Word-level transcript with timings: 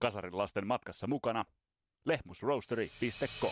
Kasarin 0.00 0.38
lasten 0.38 0.66
matkassa 0.66 1.06
mukana 1.06 1.44
lehmusroastery.com. 2.04 3.50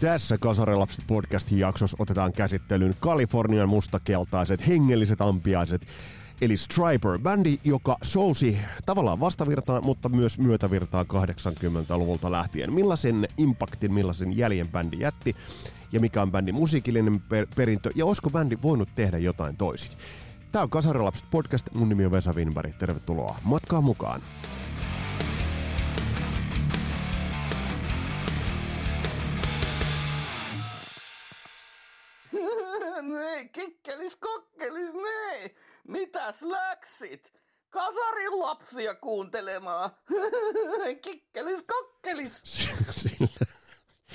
Tässä 0.00 0.38
Kasarelapset 0.38 1.04
podcastin 1.06 1.58
jaksossa 1.58 1.96
otetaan 2.00 2.32
käsittelyyn 2.32 2.94
Kalifornian 3.00 3.68
mustakeltaiset 3.68 4.66
hengelliset 4.66 5.20
ampiaiset, 5.20 5.86
eli 6.40 6.56
Striper, 6.56 7.18
bändi, 7.18 7.58
joka 7.64 7.96
sousi 8.02 8.58
tavallaan 8.86 9.20
vastavirtaan, 9.20 9.84
mutta 9.84 10.08
myös 10.08 10.38
myötävirtaa 10.38 11.02
80-luvulta 11.02 12.30
lähtien. 12.30 12.72
Millaisen 12.72 13.28
impaktin, 13.38 13.92
millaisen 13.92 14.36
jäljen 14.36 14.68
bändi 14.68 14.98
jätti, 15.00 15.36
ja 15.92 16.00
mikä 16.00 16.22
on 16.22 16.32
bändin 16.32 16.54
musiikillinen 16.54 17.20
per- 17.20 17.46
perintö, 17.56 17.90
ja 17.94 18.06
olisiko 18.06 18.30
bändi 18.30 18.58
voinut 18.62 18.88
tehdä 18.94 19.18
jotain 19.18 19.56
toisin? 19.56 19.92
Tämä 20.52 20.62
on 20.62 20.70
Kasarelapset 20.70 21.30
podcast, 21.30 21.74
mun 21.74 21.88
nimi 21.88 22.04
on 22.04 22.12
Vesa 22.12 22.32
Winberg, 22.32 22.78
tervetuloa 22.78 23.38
matkaan 23.44 23.84
mukaan. 23.84 24.22
kikkelis 33.52 34.16
kokkelis, 34.16 34.94
nee. 34.94 35.54
Mitäs 35.88 36.42
läksit? 36.42 37.32
Kasarin 37.70 38.38
lapsia 38.38 38.94
kuuntelemaan. 38.94 39.90
kikkelis 41.04 41.62
kokkelis. 41.62 42.42
sillä, 43.02 43.28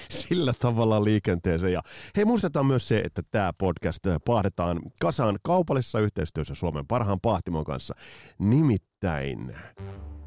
sillä 0.09 0.53
tavalla 0.59 1.03
liikenteeseen. 1.03 1.73
Ja 1.73 1.81
hei, 2.17 2.25
muistetaan 2.25 2.65
myös 2.65 2.87
se, 2.87 2.99
että 2.99 3.21
tämä 3.31 3.53
podcast 3.53 4.03
pahdetaan 4.25 4.81
kasaan 5.01 5.39
kaupallisessa 5.43 5.99
yhteistyössä 5.99 6.55
Suomen 6.55 6.87
parhaan 6.87 7.19
pahtimon 7.21 7.65
kanssa. 7.65 7.95
Nimittäin 8.39 9.55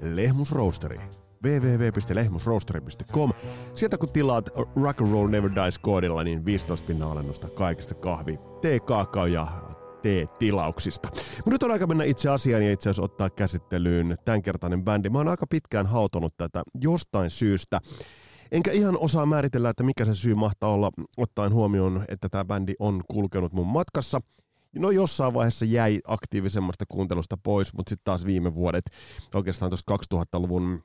Lehmus 0.00 0.52
Roasteri 0.52 1.00
www.lehmusroasteri.com. 1.44 3.32
Sieltä 3.74 3.98
kun 3.98 4.12
tilaat 4.12 4.50
Rock 4.82 5.00
and 5.00 5.12
Roll 5.12 5.28
Never 5.28 5.50
Dies 5.54 5.78
koodilla, 5.78 6.24
niin 6.24 6.44
15 6.44 6.86
pinnan 6.86 7.10
alennusta 7.10 7.48
kaikista 7.48 7.94
kahvi, 7.94 8.38
tee, 8.60 8.80
kaakao 8.80 9.26
ja 9.26 9.73
tilauksista. 10.38 11.08
Mutta 11.12 11.50
nyt 11.50 11.62
on 11.62 11.70
aika 11.70 11.86
mennä 11.86 12.04
itse 12.04 12.28
asiaan 12.28 12.64
ja 12.64 12.72
itse 12.72 12.90
asiassa 12.90 13.02
ottaa 13.02 13.30
käsittelyyn 13.30 14.16
tämänkertainen 14.24 14.84
bändi. 14.84 15.10
Mä 15.10 15.18
oon 15.18 15.28
aika 15.28 15.46
pitkään 15.46 15.86
hautonut 15.86 16.34
tätä 16.36 16.62
jostain 16.80 17.30
syystä. 17.30 17.80
Enkä 18.52 18.72
ihan 18.72 18.98
osaa 18.98 19.26
määritellä, 19.26 19.70
että 19.70 19.82
mikä 19.82 20.04
se 20.04 20.14
syy 20.14 20.34
mahtaa 20.34 20.70
olla, 20.70 20.90
ottaen 21.16 21.52
huomioon, 21.52 22.04
että 22.08 22.28
tämä 22.28 22.44
bändi 22.44 22.74
on 22.78 23.02
kulkenut 23.10 23.52
mun 23.52 23.66
matkassa. 23.66 24.20
No 24.78 24.90
jossain 24.90 25.34
vaiheessa 25.34 25.64
jäi 25.64 26.00
aktiivisemmasta 26.06 26.84
kuuntelusta 26.88 27.36
pois, 27.42 27.74
mutta 27.74 27.90
sitten 27.90 28.04
taas 28.04 28.26
viime 28.26 28.54
vuodet, 28.54 28.84
oikeastaan 29.34 29.70
tuossa 29.70 30.16
2000-luvun 30.16 30.84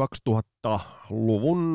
2000-luvun 0.00 1.74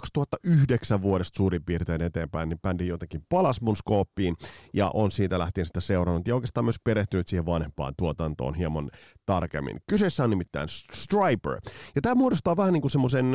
2009 0.00 1.02
vuodesta 1.02 1.36
suurin 1.36 1.64
piirtein 1.64 2.02
eteenpäin, 2.02 2.48
niin 2.48 2.58
bändi 2.58 2.86
jotenkin 2.86 3.22
palasi 3.28 3.64
mun 3.64 3.76
skooppiin 3.76 4.36
ja 4.74 4.90
on 4.94 5.10
siitä 5.10 5.38
lähtien 5.38 5.66
sitä 5.66 5.80
seurannut 5.80 6.28
ja 6.28 6.34
oikeastaan 6.34 6.64
myös 6.64 6.80
perehtynyt 6.84 7.28
siihen 7.28 7.46
vanhempaan 7.46 7.94
tuotantoon 7.96 8.54
hieman 8.54 8.90
tarkemmin. 9.26 9.76
Kyseessä 9.88 10.24
on 10.24 10.30
nimittäin 10.30 10.68
Striper. 10.92 11.60
Ja 11.94 12.02
tämä 12.02 12.14
muodostaa 12.14 12.56
vähän 12.56 12.72
niin 12.72 12.80
kuin 12.80 12.90
semmoisen 12.90 13.32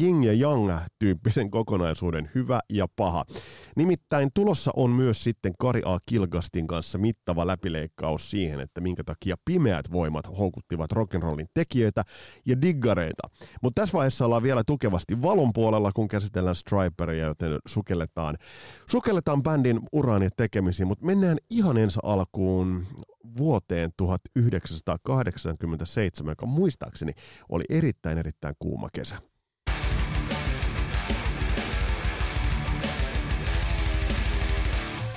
yin 0.00 0.24
ja 0.24 0.32
yang 0.32 0.78
tyyppisen 0.98 1.50
kokonaisuuden, 1.50 2.30
hyvä 2.34 2.60
ja 2.70 2.86
paha. 2.96 3.24
Nimittäin 3.76 4.28
tulossa 4.34 4.70
on 4.76 4.90
myös 4.90 5.24
sitten 5.24 5.52
Kari 5.58 5.82
A. 5.84 5.98
Kilgastin 6.06 6.66
kanssa 6.66 6.98
mittava 6.98 7.46
läpileikkaus 7.46 8.30
siihen, 8.30 8.60
että 8.60 8.80
minkä 8.80 9.04
takia 9.04 9.36
pimeät 9.44 9.92
voimat 9.92 10.38
houkuttivat 10.38 10.92
rock'n'rollin 10.92 11.46
tekijöitä 11.54 12.04
ja 12.46 12.62
diggareita. 12.62 13.28
Mutta 13.62 13.82
tässä 13.82 13.98
vaiheessa 13.98 14.24
ollaan 14.24 14.42
vielä 14.42 14.62
tukevasti 14.66 15.22
valon 15.22 15.52
puolella, 15.52 15.92
kun 15.92 16.08
käsitellään 16.08 16.56
Striperia, 16.56 17.26
joten 17.26 17.58
sukelletaan, 17.66 18.36
sukelletaan 18.90 19.42
bändin 19.42 19.80
uraan 19.92 20.22
ja 20.22 20.30
tekemisiin, 20.36 20.86
mutta 20.86 21.06
mennään 21.06 21.36
ihan 21.50 21.76
ensi 21.76 21.98
alkuun 22.02 22.86
vuoteen 23.38 23.90
1987, 25.32 26.32
joka 26.32 26.46
muistaakseni 26.46 27.12
oli 27.48 27.64
erittäin 27.68 28.18
erittäin 28.18 28.54
kuuma 28.58 28.88
kesä. 28.92 29.16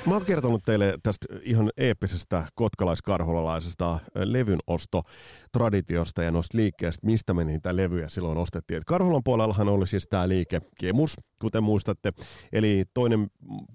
Mä 0.06 0.14
oon 0.14 0.26
kertonut 0.26 0.62
teille 0.66 0.98
tästä 1.04 1.26
ihan 1.42 1.72
eeppisestä 1.78 2.48
kotkalaiskarholalaisesta 2.56 4.00
levyn 4.16 4.60
osto 4.68 5.02
traditiosta 5.51 6.23
ja 6.23 6.31
noista 6.31 6.57
liikkeestä, 6.57 7.07
mistä 7.07 7.34
me 7.34 7.44
niitä 7.44 7.75
levyjä 7.75 8.09
silloin 8.09 8.38
ostettiin. 8.38 8.78
Et 8.78 8.84
Karhulan 8.85 9.23
puolellahan 9.23 9.69
oli 9.69 9.88
siis 9.88 10.07
tämä 10.09 10.29
liike 10.29 10.62
Kemus, 10.79 11.17
kuten 11.41 11.63
muistatte, 11.63 12.13
eli 12.51 12.84
toinen 12.94 13.28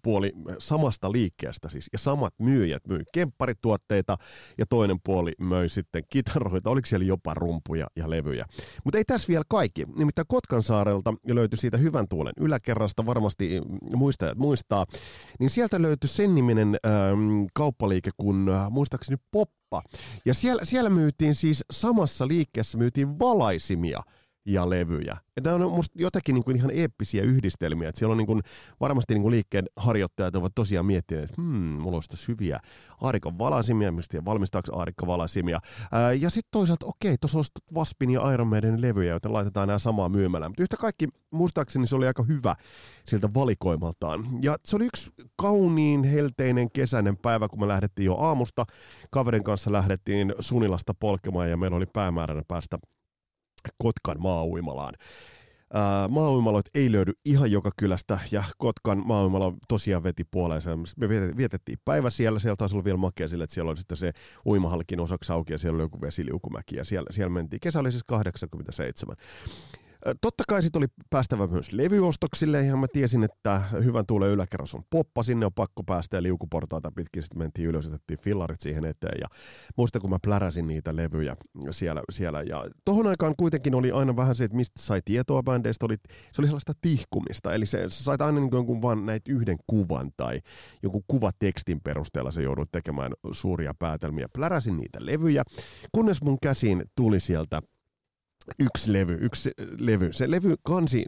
puoli 0.02 0.32
samasta 0.58 1.12
liikkeestä 1.12 1.68
siis, 1.70 1.88
ja 1.92 1.98
samat 1.98 2.34
myyjät 2.38 2.82
myi 2.88 3.02
kempparituotteita, 3.12 4.16
ja 4.58 4.66
toinen 4.66 4.96
puoli 5.04 5.32
möi 5.40 5.68
sitten 5.68 6.02
kitaroita, 6.08 6.70
oliko 6.70 6.86
siellä 6.86 7.06
jopa 7.06 7.34
rumpuja 7.34 7.86
ja 7.96 8.10
levyjä. 8.10 8.46
Mutta 8.84 8.98
ei 8.98 9.04
tässä 9.04 9.28
vielä 9.28 9.44
kaikki, 9.48 9.84
nimittäin 9.96 10.26
Kotkansaarelta 10.28 11.14
löytyi 11.28 11.58
siitä 11.58 11.76
hyvän 11.76 12.08
tuulen 12.08 12.32
yläkerrasta, 12.40 13.06
varmasti 13.06 13.60
muistajat 13.96 14.38
muistaa, 14.38 14.86
niin 15.40 15.50
sieltä 15.50 15.82
löytyi 15.82 16.08
sen 16.08 16.34
niminen 16.34 16.76
ähm, 16.86 17.44
kauppaliike 17.54 18.10
kuin 18.16 18.48
äh, 18.48 18.70
muistaakseni 18.70 19.16
Pop 19.30 19.50
kauppa. 19.70 19.98
Ja 20.24 20.34
siellä, 20.34 20.64
siellä 20.64 20.90
myytiin 20.90 21.34
siis 21.34 21.64
samassa 21.70 22.28
liikkeessä 22.28 22.78
myytiin 22.78 23.18
valaisimia 23.18 24.00
ja 24.46 24.70
levyjä. 24.70 25.16
Ja 25.36 25.42
nämä 25.44 25.64
on 25.66 25.72
musta 25.72 26.02
jotakin 26.02 26.34
niin 26.34 26.44
kuin 26.44 26.56
ihan 26.56 26.70
eeppisiä 26.70 27.22
yhdistelmiä. 27.22 27.88
Että 27.88 27.98
siellä 27.98 28.12
on 28.12 28.18
niin 28.18 28.26
kuin, 28.26 28.42
varmasti 28.80 29.14
niin 29.14 29.22
kuin 29.22 29.30
liikkeen 29.30 29.64
harjoittajat 29.76 30.36
ovat 30.36 30.52
tosiaan 30.54 30.86
miettineet, 30.86 31.30
että 31.30 31.42
hmm, 31.42 31.80
mulla 31.80 31.96
olisi 31.96 32.28
hyviä 32.28 32.60
Aarikon 33.00 33.38
valasimia, 33.38 33.92
mistä 33.92 34.24
valmistaako 34.24 34.78
Aarikko 34.78 35.06
valasimia. 35.06 35.60
Ää, 35.92 36.12
ja 36.12 36.30
sitten 36.30 36.48
toisaalta, 36.50 36.86
okei, 36.86 37.16
tuossa 37.20 37.38
olisi 37.38 37.52
Vaspin 37.74 38.10
ja 38.10 38.32
Iron 38.32 38.46
Maiden 38.46 38.82
levyjä, 38.82 39.12
joten 39.12 39.32
laitetaan 39.32 39.68
nämä 39.68 39.78
samaa 39.78 40.08
myymällä. 40.08 40.48
Mutta 40.48 40.62
yhtä 40.62 40.76
kaikki, 40.76 41.08
muistaakseni 41.30 41.86
se 41.86 41.96
oli 41.96 42.06
aika 42.06 42.22
hyvä 42.22 42.54
siltä 43.04 43.28
valikoimaltaan. 43.34 44.24
Ja 44.42 44.56
se 44.64 44.76
oli 44.76 44.86
yksi 44.86 45.10
kauniin, 45.36 46.04
helteinen, 46.04 46.70
kesäinen 46.70 47.16
päivä, 47.16 47.48
kun 47.48 47.60
me 47.60 47.68
lähdettiin 47.68 48.06
jo 48.06 48.14
aamusta. 48.14 48.64
Kaverin 49.10 49.44
kanssa 49.44 49.72
lähdettiin 49.72 50.34
Sunilasta 50.40 50.94
polkemaan 50.94 51.50
ja 51.50 51.56
meillä 51.56 51.76
oli 51.76 51.86
päämääränä 51.86 52.42
päästä 52.48 52.78
Kotkan 53.78 54.20
maauimalaan. 54.20 54.94
Maauimaloit 56.08 56.66
ei 56.74 56.92
löydy 56.92 57.12
ihan 57.24 57.50
joka 57.50 57.70
kylästä, 57.78 58.18
ja 58.30 58.44
Kotkan 58.58 59.02
maauimala 59.06 59.52
tosiaan 59.68 60.02
veti 60.02 60.24
puoleensa. 60.24 60.78
Me 60.96 61.08
vietettiin 61.08 61.78
päivä 61.84 62.10
siellä, 62.10 62.38
siellä 62.38 62.56
taisi 62.56 62.76
olla 62.76 62.84
vielä 62.84 62.96
makea 62.98 63.28
sille, 63.28 63.44
että 63.44 63.54
siellä 63.54 63.70
oli 63.70 63.78
sitten 63.78 63.96
se 63.96 64.12
uimahallikin 64.46 65.00
osaksi 65.00 65.32
auki, 65.32 65.52
ja 65.52 65.58
siellä 65.58 65.76
oli 65.76 65.82
joku 65.82 66.00
vesiliukumäki, 66.00 66.76
ja 66.76 66.84
siellä, 66.84 67.06
siellä 67.10 67.30
mentiin. 67.30 67.60
Kesä 67.60 67.80
oli 67.80 67.92
siis 67.92 68.04
87. 68.04 69.16
Totta 70.20 70.44
kai 70.48 70.62
sitten 70.62 70.80
oli 70.80 70.86
päästävä 71.10 71.46
myös 71.46 71.72
levyostoksille, 71.72 72.64
ja 72.64 72.76
mä 72.76 72.86
tiesin, 72.92 73.24
että 73.24 73.62
hyvän 73.84 74.06
tuulen 74.06 74.30
yläkerros 74.30 74.74
on 74.74 74.82
poppa, 74.90 75.22
sinne 75.22 75.46
on 75.46 75.52
pakko 75.54 75.82
päästä, 75.82 76.16
ja 76.16 76.22
liukuportaita 76.22 76.92
pitkin. 76.92 77.22
Sitten 77.22 77.38
mentiin 77.38 77.68
ylös, 77.68 77.86
otettiin 77.86 78.18
fillarit 78.18 78.60
siihen 78.60 78.84
eteen, 78.84 79.18
ja 79.20 79.26
muista 79.76 80.00
kun 80.00 80.10
mä 80.10 80.18
pläräsin 80.24 80.66
niitä 80.66 80.96
levyjä 80.96 81.36
siellä, 81.70 82.02
siellä. 82.10 82.42
ja 82.42 82.64
tohon 82.84 83.06
aikaan 83.06 83.34
kuitenkin 83.36 83.74
oli 83.74 83.92
aina 83.92 84.16
vähän 84.16 84.34
se, 84.34 84.44
että 84.44 84.56
mistä 84.56 84.82
sai 84.82 85.00
tietoa 85.04 85.42
bändeistä, 85.42 85.86
oli, 85.86 85.96
se 86.32 86.40
oli 86.42 86.46
sellaista 86.46 86.72
tihkumista, 86.80 87.54
eli 87.54 87.66
se, 87.66 87.90
sä 87.90 88.04
sait 88.04 88.20
aina 88.20 88.40
niin 88.40 88.50
jonkun 88.52 88.82
vaan 88.82 89.06
näitä 89.06 89.32
yhden 89.32 89.56
kuvan, 89.66 90.10
tai 90.16 90.40
jonkun 90.82 91.02
kuvatekstin 91.08 91.80
perusteella 91.80 92.30
se 92.30 92.42
joudut 92.42 92.72
tekemään 92.72 93.12
suuria 93.32 93.74
päätelmiä, 93.78 94.26
pläräsin 94.32 94.76
niitä 94.76 94.98
levyjä, 95.00 95.42
kunnes 95.92 96.22
mun 96.22 96.38
käsiin 96.42 96.84
tuli 96.96 97.20
sieltä 97.20 97.62
yksi 98.58 98.92
levy, 98.92 99.18
yksi 99.20 99.50
levy. 99.78 100.12
Se 100.12 100.30
levy 100.30 100.54
kansi 100.62 101.04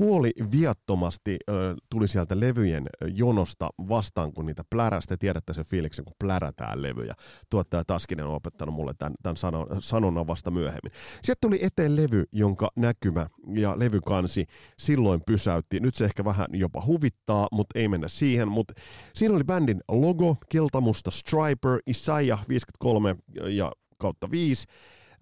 puoli 0.00 0.32
viattomasti 0.50 1.36
ö, 1.50 1.76
tuli 1.90 2.08
sieltä 2.08 2.40
levyjen 2.40 2.86
jonosta 3.14 3.70
vastaan, 3.88 4.32
kun 4.32 4.46
niitä 4.46 4.64
plärästä. 4.70 5.16
Tiedätte 5.16 5.54
sen 5.54 5.64
fiiliksen, 5.64 6.04
kun 6.04 6.14
plärätään 6.18 6.82
levyjä. 6.82 7.14
Tuottaja 7.50 7.84
Taskinen 7.84 8.26
on 8.26 8.34
opettanut 8.34 8.74
mulle 8.74 8.92
tämän, 8.98 9.14
tämän 9.22 9.36
sanon, 9.36 9.66
sanonnan 9.80 10.26
vasta 10.26 10.50
myöhemmin. 10.50 10.92
Sieltä 11.22 11.38
tuli 11.40 11.58
eteen 11.62 11.96
levy, 11.96 12.24
jonka 12.32 12.70
näkymä 12.76 13.26
ja 13.54 13.78
levykansi 13.78 14.46
silloin 14.78 15.20
pysäytti. 15.26 15.80
Nyt 15.80 15.94
se 15.94 16.04
ehkä 16.04 16.24
vähän 16.24 16.46
jopa 16.52 16.82
huvittaa, 16.86 17.48
mutta 17.52 17.78
ei 17.78 17.88
mennä 17.88 18.08
siihen. 18.08 18.48
Mutta 18.48 18.74
siinä 19.14 19.34
oli 19.34 19.44
bändin 19.44 19.80
logo, 19.88 20.36
keltamusta 20.48 21.10
Striper, 21.10 21.80
Isaiah 21.86 22.48
53 22.48 23.16
ja 23.48 23.72
kautta 23.98 24.30
5 24.30 24.66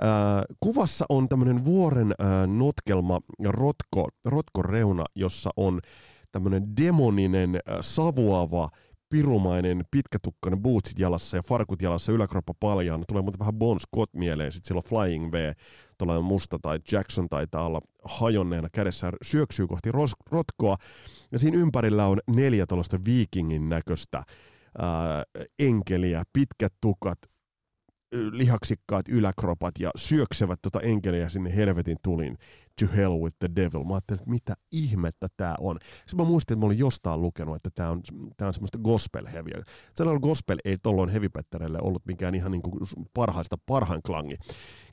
Äh, 0.02 0.44
kuvassa 0.60 1.04
on 1.08 1.28
tämmöinen 1.28 1.64
vuoren 1.64 2.14
äh, 2.20 2.26
notkelma 2.46 3.20
rotko, 3.44 4.08
rotkoreuna, 4.24 5.04
jossa 5.14 5.50
on 5.56 5.80
tämmöinen 6.32 6.76
demoninen, 6.76 7.54
äh, 7.54 7.78
savuava, 7.80 8.68
pirumainen, 9.08 9.84
pitkätukkainen 9.90 10.62
bootsit 10.62 10.98
jalassa 10.98 11.36
ja 11.36 11.42
farkut 11.42 11.82
jalassa, 11.82 12.12
yläkroppa 12.12 12.54
paljaan. 12.60 13.04
Tulee 13.08 13.22
muuten 13.22 13.38
vähän 13.38 13.54
Bon 13.54 13.80
Scott 13.80 14.14
mieleen, 14.14 14.52
sitten 14.52 14.68
sillä 14.68 14.78
on 14.78 14.88
Flying 14.88 15.32
V, 15.32 15.52
tuollainen 15.98 16.24
musta 16.24 16.58
tai 16.62 16.78
Jackson 16.92 17.28
taitaa 17.28 17.66
olla 17.66 17.80
hajonneena 18.04 18.68
kädessä, 18.72 19.12
syöksyy 19.22 19.66
kohti 19.66 19.90
ros- 19.90 20.22
rotkoa. 20.30 20.76
Ja 21.32 21.38
siinä 21.38 21.58
ympärillä 21.58 22.06
on 22.06 22.18
neljä 22.30 22.66
tuollaista 22.66 22.98
viikingin 23.04 23.68
näköistä 23.68 24.22
ää, 24.78 25.24
enkeliä, 25.58 26.22
pitkät 26.32 26.72
tukat, 26.80 27.18
lihaksikkaat 28.12 29.08
yläkropat 29.08 29.74
ja 29.80 29.90
syöksevät 29.96 30.58
tota 30.62 30.80
enkeliä 30.80 31.28
sinne 31.28 31.56
helvetin 31.56 31.96
tulin. 32.02 32.38
To 32.80 32.86
hell 32.96 33.12
with 33.22 33.36
the 33.38 33.48
devil. 33.56 33.84
Mä 33.84 33.94
ajattelin, 33.94 34.20
että 34.20 34.30
mitä 34.30 34.54
ihmettä 34.72 35.28
tää 35.36 35.54
on. 35.60 35.78
Sitten 35.82 36.16
mä 36.16 36.24
muistin, 36.24 36.54
että 36.54 36.60
mä 36.60 36.66
olin 36.66 36.78
jostain 36.78 37.22
lukenut, 37.22 37.56
että 37.56 37.70
tää 37.74 37.90
on, 37.90 38.02
tää 38.36 38.48
on 38.48 38.54
semmoista 38.54 38.78
gospel 38.78 39.26
heavyä. 39.26 39.62
Sellainen 39.94 40.20
gospel 40.20 40.58
ei 40.64 40.78
tolloin 40.78 41.10
heavy 41.10 41.28
ollut 41.80 42.06
mikään 42.06 42.34
ihan 42.34 42.52
niin 42.52 42.62
kuin 42.62 42.74
parhaista 43.14 43.56
parhaan 43.66 44.02
klangi. 44.06 44.36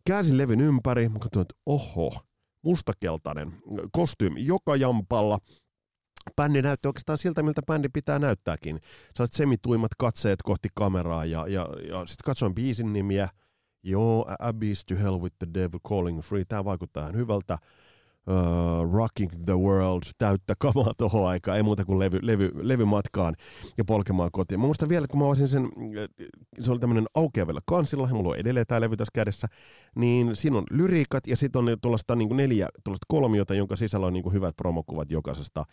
Käänsin 0.07 0.38
levyn 0.38 0.62
ympäri, 0.62 1.09
mä 1.09 1.19
katsoin, 1.19 1.41
että 1.41 1.56
oho, 1.65 2.19
mustakeltainen 2.62 3.53
kostyymi 3.91 4.45
joka 4.45 4.75
jampalla– 4.75 5.39
bändi 6.36 6.62
näytti 6.62 6.88
oikeastaan 6.88 7.18
siltä, 7.18 7.44
miltä 7.44 7.62
bändi 7.68 7.89
pitää 7.89 8.19
näyttääkin. 8.19 8.80
Sä 9.18 9.27
semituimat 9.31 9.92
katseet 9.98 10.42
kohti 10.42 10.69
kameraa 10.74 11.25
ja, 11.25 11.48
ja, 11.48 11.68
ja 11.89 12.06
sitten 12.06 12.25
katsoin 12.25 12.56
biisin 12.56 12.94
nimiä. 12.94 13.30
Joo, 13.83 14.25
Abyss 14.39 14.86
to 14.86 14.95
Hell 14.95 15.22
with 15.22 15.36
the 15.39 15.48
Devil 15.54 15.80
Calling 15.88 16.22
Free. 16.22 16.45
Tämä 16.45 16.66
vaikuttaa 16.66 17.04
ihan 17.04 17.16
hyvältä 17.16 17.57
uh, 18.27 18.94
Rocking 18.94 19.31
the 19.45 19.54
World, 19.54 20.04
täyttä 20.18 20.54
kamaa 20.60 20.94
tuohon 20.98 21.27
aikaan, 21.27 21.57
ei 21.57 21.63
muuta 21.63 21.86
kuin 21.86 22.00
levy, 22.00 22.19
levy, 22.22 22.51
levymatkaan 22.56 23.36
ja 23.77 23.86
polkemaan 23.86 24.30
kotiin. 24.31 24.60
Mä 24.60 24.66
muistan 24.66 24.89
vielä, 24.89 25.07
kun 25.07 25.19
mä 25.19 25.25
olisin 25.25 25.48
sen, 25.48 25.69
se 26.62 26.72
oli 26.72 26.80
tämmöinen 26.80 27.06
aukeavilla 27.16 27.62
kansilla, 27.66 28.07
mulla 28.07 28.30
on 28.30 28.38
edelleen 28.38 28.66
tämä 28.68 28.81
levy 28.81 28.98
tässä 28.98 29.12
kädessä, 29.16 29.48
niin 29.95 30.36
siinä 30.36 30.57
on 30.57 30.63
lyriikat 30.72 31.27
ja 31.27 31.38
sitten 31.38 31.60
on 31.60 31.77
tuollaista 31.81 32.16
niin 32.16 32.38
neljä 32.38 32.69
tuollaista 32.83 33.06
kolmiota, 33.07 33.56
jonka 33.56 33.75
sisällä 33.75 34.07
on 34.07 34.13
niin 34.13 34.24
kuin 34.24 34.33
hyvät 34.33 34.56
promokuvat 34.56 35.12
jokaisesta, 35.12 35.66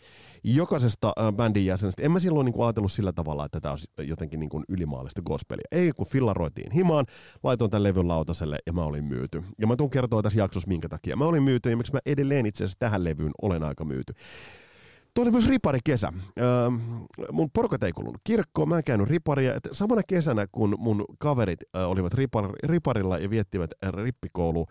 jokaisesta 0.43 1.13
äh, 1.19 1.33
bändin 1.33 1.65
jäsenestä. 1.65 2.03
En 2.03 2.11
mä 2.11 2.19
silloin 2.19 2.45
niin 2.45 2.53
kuin 2.53 2.65
ajatellut 2.65 2.91
sillä 2.91 3.13
tavalla, 3.13 3.45
että 3.45 3.61
tämä 3.61 3.71
olisi 3.71 3.87
jotenkin 3.97 4.39
niin 4.39 4.49
kuin 4.49 4.63
ylimaallista 4.69 5.21
gospelia. 5.21 5.67
Ei, 5.71 5.91
kun 5.91 6.07
fillaroitiin 6.07 6.71
himaan, 6.71 7.05
laitoin 7.43 7.71
tämän 7.71 7.83
levyn 7.83 8.07
lautaselle 8.07 8.57
ja 8.65 8.73
mä 8.73 8.83
olin 8.83 9.03
myyty. 9.03 9.43
Ja 9.59 9.67
mä 9.67 9.75
tuun 9.75 9.89
kertoa 9.89 10.21
tässä 10.21 10.39
jaksossa 10.39 10.67
minkä 10.67 10.89
takia. 10.89 11.15
Mä 11.15 11.25
olin 11.25 11.43
myyty 11.43 11.69
ja 11.69 11.77
miksi 11.77 11.93
mä 11.93 11.99
edelleen 12.05 12.42
itse 12.45 12.63
asiassa 12.63 12.79
tähän 12.79 13.03
levyyn 13.03 13.31
olen 13.41 13.67
aika 13.67 13.85
myyty. 13.85 14.13
Tuo 15.13 15.23
oli 15.23 15.31
myös 15.31 15.47
riparikesä. 15.47 16.13
Öö, 16.39 16.69
mun 17.31 17.49
porukat 17.53 17.83
ei 17.83 17.91
kuulunut 17.91 18.21
kirkkoon, 18.23 18.69
mä 18.69 18.77
en 18.77 18.83
käynyt 18.83 19.07
riparia. 19.07 19.55
Et 19.55 19.69
samana 19.71 20.01
kesänä, 20.07 20.47
kun 20.51 20.75
mun 20.77 21.05
kaverit 21.19 21.59
äh, 21.75 21.89
olivat 21.89 22.13
ripar, 22.13 22.49
riparilla 22.63 23.17
ja 23.17 23.29
viettivät 23.29 23.71
rippikoulu 24.03 24.65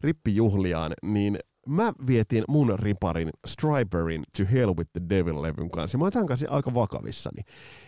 rippijuhliaan, 0.00 0.92
niin 1.02 1.38
mä 1.66 1.92
vietin 2.06 2.44
mun 2.48 2.78
riparin 2.78 3.30
Striperin 3.46 4.22
To 4.36 4.44
Hell 4.52 4.74
with 4.76 4.90
the 4.92 5.00
Devil-levyn 5.10 5.70
kanssa. 5.70 5.98
Mä 5.98 6.04
oon 6.04 6.12
tämän 6.12 6.26
kanssa 6.26 6.46
aika 6.50 6.74
vakavissani. 6.74 7.42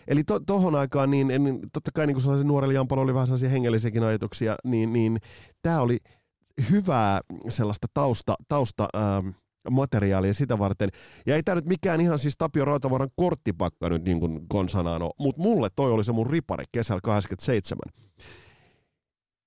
Eli 0.08 0.24
to, 0.24 0.40
tohon 0.40 0.74
aikaan, 0.74 1.10
niin, 1.10 1.28
niin 1.28 1.60
totta 1.72 1.90
kai 1.94 2.06
niin 2.06 2.14
kun 2.14 2.22
sellaisen 2.22 2.48
nuorella 2.48 2.74
Jampalla 2.74 3.02
oli 3.02 3.14
vähän 3.14 3.26
sellaisia 3.26 3.48
hengellisiäkin 3.48 4.02
ajatuksia, 4.02 4.56
niin, 4.64 4.92
niin 4.92 5.18
tää 5.62 5.80
oli 5.80 5.98
hyvää 6.70 7.20
sellaista 7.48 7.86
tausta, 7.94 8.34
tausta 8.48 8.88
ähm, 8.96 9.28
materiaalia 9.70 10.34
sitä 10.34 10.58
varten. 10.58 10.90
Ja 11.26 11.34
ei 11.34 11.42
tämä 11.42 11.54
nyt 11.54 11.66
mikään 11.66 12.00
ihan 12.00 12.18
siis 12.18 12.34
Tapio 12.38 12.64
Rautavaran 12.64 13.10
korttipakka 13.16 13.88
nyt 13.88 14.04
niin 14.04 14.20
kuin 14.20 14.48
konsanaan 14.48 15.02
ole, 15.02 15.12
mutta 15.18 15.42
mulle 15.42 15.68
toi 15.76 15.92
oli 15.92 16.04
se 16.04 16.12
mun 16.12 16.30
ripari 16.30 16.64
kesällä 16.72 17.00
87. 17.04 17.80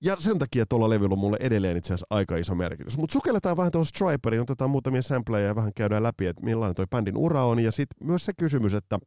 Ja 0.03 0.15
sen 0.15 0.39
takia 0.39 0.65
tuolla 0.65 0.89
levyllä 0.89 1.13
on 1.13 1.19
mulle 1.19 1.37
edelleen 1.39 1.77
itse 1.77 1.87
asiassa 1.87 2.07
aika 2.09 2.37
iso 2.37 2.55
merkitys. 2.55 2.97
Mutta 2.97 3.13
sukelletaan 3.13 3.57
vähän 3.57 3.71
tuohon 3.71 3.85
Striperiin, 3.85 4.41
otetaan 4.41 4.69
muutamia 4.69 5.01
sampleja 5.01 5.47
ja 5.47 5.55
vähän 5.55 5.71
käydään 5.75 6.03
läpi, 6.03 6.27
että 6.27 6.45
millainen 6.45 6.75
toi 6.75 6.85
bändin 6.89 7.17
ura 7.17 7.45
on. 7.45 7.59
Ja 7.59 7.71
sitten 7.71 8.07
myös 8.07 8.25
se 8.25 8.31
kysymys, 8.37 8.73
että 8.73 8.99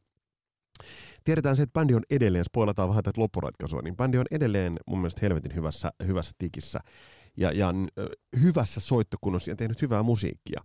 tiedetään 1.25 1.57
se, 1.57 1.63
että 1.63 1.81
bändi 1.81 1.95
on 1.95 2.03
edelleen, 2.11 2.45
spoilataan 2.45 2.89
vähän 2.89 3.05
tätä 3.05 3.21
loppuratkaisua, 3.21 3.83
niin 3.83 3.97
bändi 3.97 4.19
on 4.19 4.27
edelleen 4.31 4.77
mun 4.87 4.99
mielestä 4.99 5.21
helvetin 5.23 5.55
hyvässä, 5.55 5.91
hyvässä 6.07 6.33
tikissä 6.39 6.81
ja, 7.37 7.53
ja 7.53 7.75
hyvässä 8.41 8.81
soittokunnossa 8.81 9.51
ja 9.51 9.57
tehnyt 9.57 9.83
hyvää 9.83 10.03
musiikkia 10.03 10.61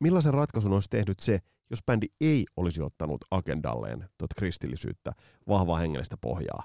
millaisen 0.00 0.34
ratkaisun 0.34 0.72
olisi 0.72 0.90
tehnyt 0.90 1.20
se, 1.20 1.40
jos 1.70 1.82
bändi 1.86 2.06
ei 2.20 2.46
olisi 2.56 2.82
ottanut 2.82 3.24
agendalleen 3.30 3.98
tuota 4.18 4.34
kristillisyyttä, 4.38 5.12
vahvaa 5.48 5.78
hengellistä 5.78 6.16
pohjaa? 6.20 6.62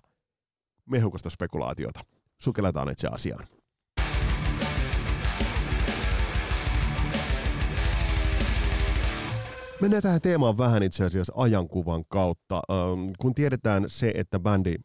Mehukasta 0.86 1.30
spekulaatiota. 1.30 2.00
Sukelletaan 2.42 2.92
itse 2.92 3.08
asiaan. 3.08 3.48
Mennään 9.82 10.04
tähän 10.04 10.22
teemaan 10.22 10.58
vähän 10.58 10.84
itse 10.84 11.06
asiassa 11.06 11.34
ajankuvan 11.36 12.04
kautta. 12.08 12.62
kun 13.20 13.34
tiedetään 13.34 13.84
se, 13.88 14.12
että 14.16 14.40
bändi 14.40 14.76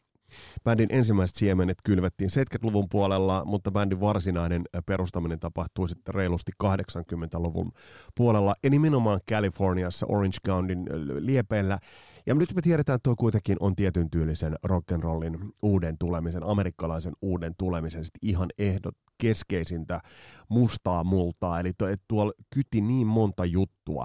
Bändin 0.64 0.88
ensimmäiset 0.90 1.36
siemenet 1.36 1.78
kylvettiin 1.84 2.30
70-luvun 2.30 2.88
puolella, 2.88 3.44
mutta 3.44 3.70
bändin 3.70 4.00
varsinainen 4.00 4.62
perustaminen 4.86 5.40
tapahtui 5.40 5.88
sitten 5.88 6.14
reilusti 6.14 6.52
80-luvun 6.64 7.72
puolella, 8.14 8.54
ja 8.62 8.70
nimenomaan 8.70 9.20
Californiassa 9.30 10.06
Orange 10.08 10.38
Countin 10.46 10.86
liepeillä. 11.18 11.78
Ja 12.26 12.34
nyt 12.34 12.55
me 12.55 12.62
tiedetään, 12.62 12.96
että 12.96 13.02
tuo 13.02 13.17
kuitenkin 13.17 13.56
on 13.61 13.76
tietyn 13.76 14.11
tyylisen 14.11 14.55
rock'n'rollin 14.67 15.50
uuden 15.62 15.99
tulemisen, 15.99 16.43
amerikkalaisen 16.43 17.12
uuden 17.23 17.55
tulemisen 17.58 18.05
ihan 18.23 18.49
ehdot, 18.58 18.96
keskeisintä 19.19 20.00
mustaa 20.49 21.05
multaa, 21.05 21.61
eli 21.61 21.73
tuo, 21.78 21.88
tuolla 22.08 22.32
kyti 22.55 22.81
niin 22.81 23.06
monta 23.06 23.44
juttua, 23.44 24.05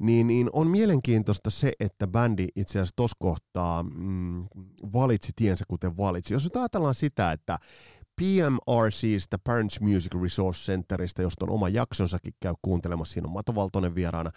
niin, 0.00 0.26
niin 0.26 0.50
on 0.52 0.66
mielenkiintoista 0.66 1.50
se, 1.50 1.72
että 1.80 2.06
bändi 2.06 2.48
itse 2.56 2.78
asiassa 2.78 2.96
tuossa 2.96 3.16
kohtaa 3.20 3.82
mm, 3.82 4.46
valitsi 4.92 5.32
tiensä 5.36 5.64
kuten 5.68 5.96
valitsi. 5.96 6.34
Jos 6.34 6.44
nyt 6.44 6.56
ajatellaan 6.56 6.94
sitä, 6.94 7.32
että 7.32 7.58
PMRCstä, 8.20 9.38
Parents 9.38 9.80
Music 9.80 10.14
Resource 10.22 10.72
Centerista, 10.72 11.22
josta 11.22 11.44
on 11.44 11.50
oma 11.50 11.68
jaksonsakin 11.68 12.34
käy 12.40 12.54
kuuntelemassa, 12.62 13.12
siinä 13.12 13.26
on 13.26 13.32
Mato 13.32 13.54
Valtonen 13.54 13.94
vieraana, 13.94 14.30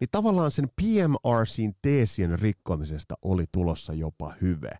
niin 0.00 0.08
tavallaan 0.10 0.50
sen 0.50 0.68
PMRCin 0.76 1.74
teesien 1.82 2.38
rikkomisesta 2.38 3.14
oli 3.22 3.44
tulossa 3.52 3.94
jopa 3.94 4.34
hyve. 4.40 4.70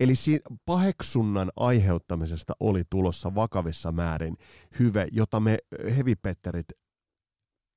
Eli 0.00 0.14
siinä 0.14 0.42
paheksunnan 0.64 1.52
aiheuttamisesta 1.56 2.52
oli 2.60 2.82
tulossa 2.90 3.34
vakavissa 3.34 3.92
määrin 3.92 4.36
hyve, 4.78 5.06
jota 5.12 5.40
me 5.40 5.58
hevipetterit 5.96 6.66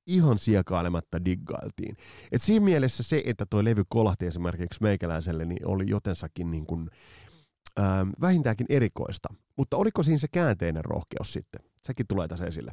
ihan 0.06 0.38
siekailematta 0.38 1.24
diggailtiin. 1.24 1.96
Et 2.32 2.42
siinä 2.42 2.64
mielessä 2.64 3.02
se, 3.02 3.22
että 3.26 3.46
tuo 3.50 3.64
levy 3.64 3.82
kolahti 3.88 4.26
esimerkiksi 4.26 4.82
meikäläiselle, 4.82 5.44
niin 5.44 5.66
oli 5.66 5.84
jotensakin 5.88 6.50
niin 6.50 6.66
kuin, 6.66 6.90
ähm, 7.80 8.10
vähintäänkin 8.20 8.66
erikoista. 8.68 9.28
Mutta 9.56 9.76
oliko 9.76 10.02
siinä 10.02 10.18
se 10.18 10.28
käänteinen 10.32 10.84
rohkeus 10.84 11.32
sitten? 11.32 11.60
Sekin 11.82 12.06
tulee 12.06 12.28
tässä 12.28 12.46
esille. 12.46 12.72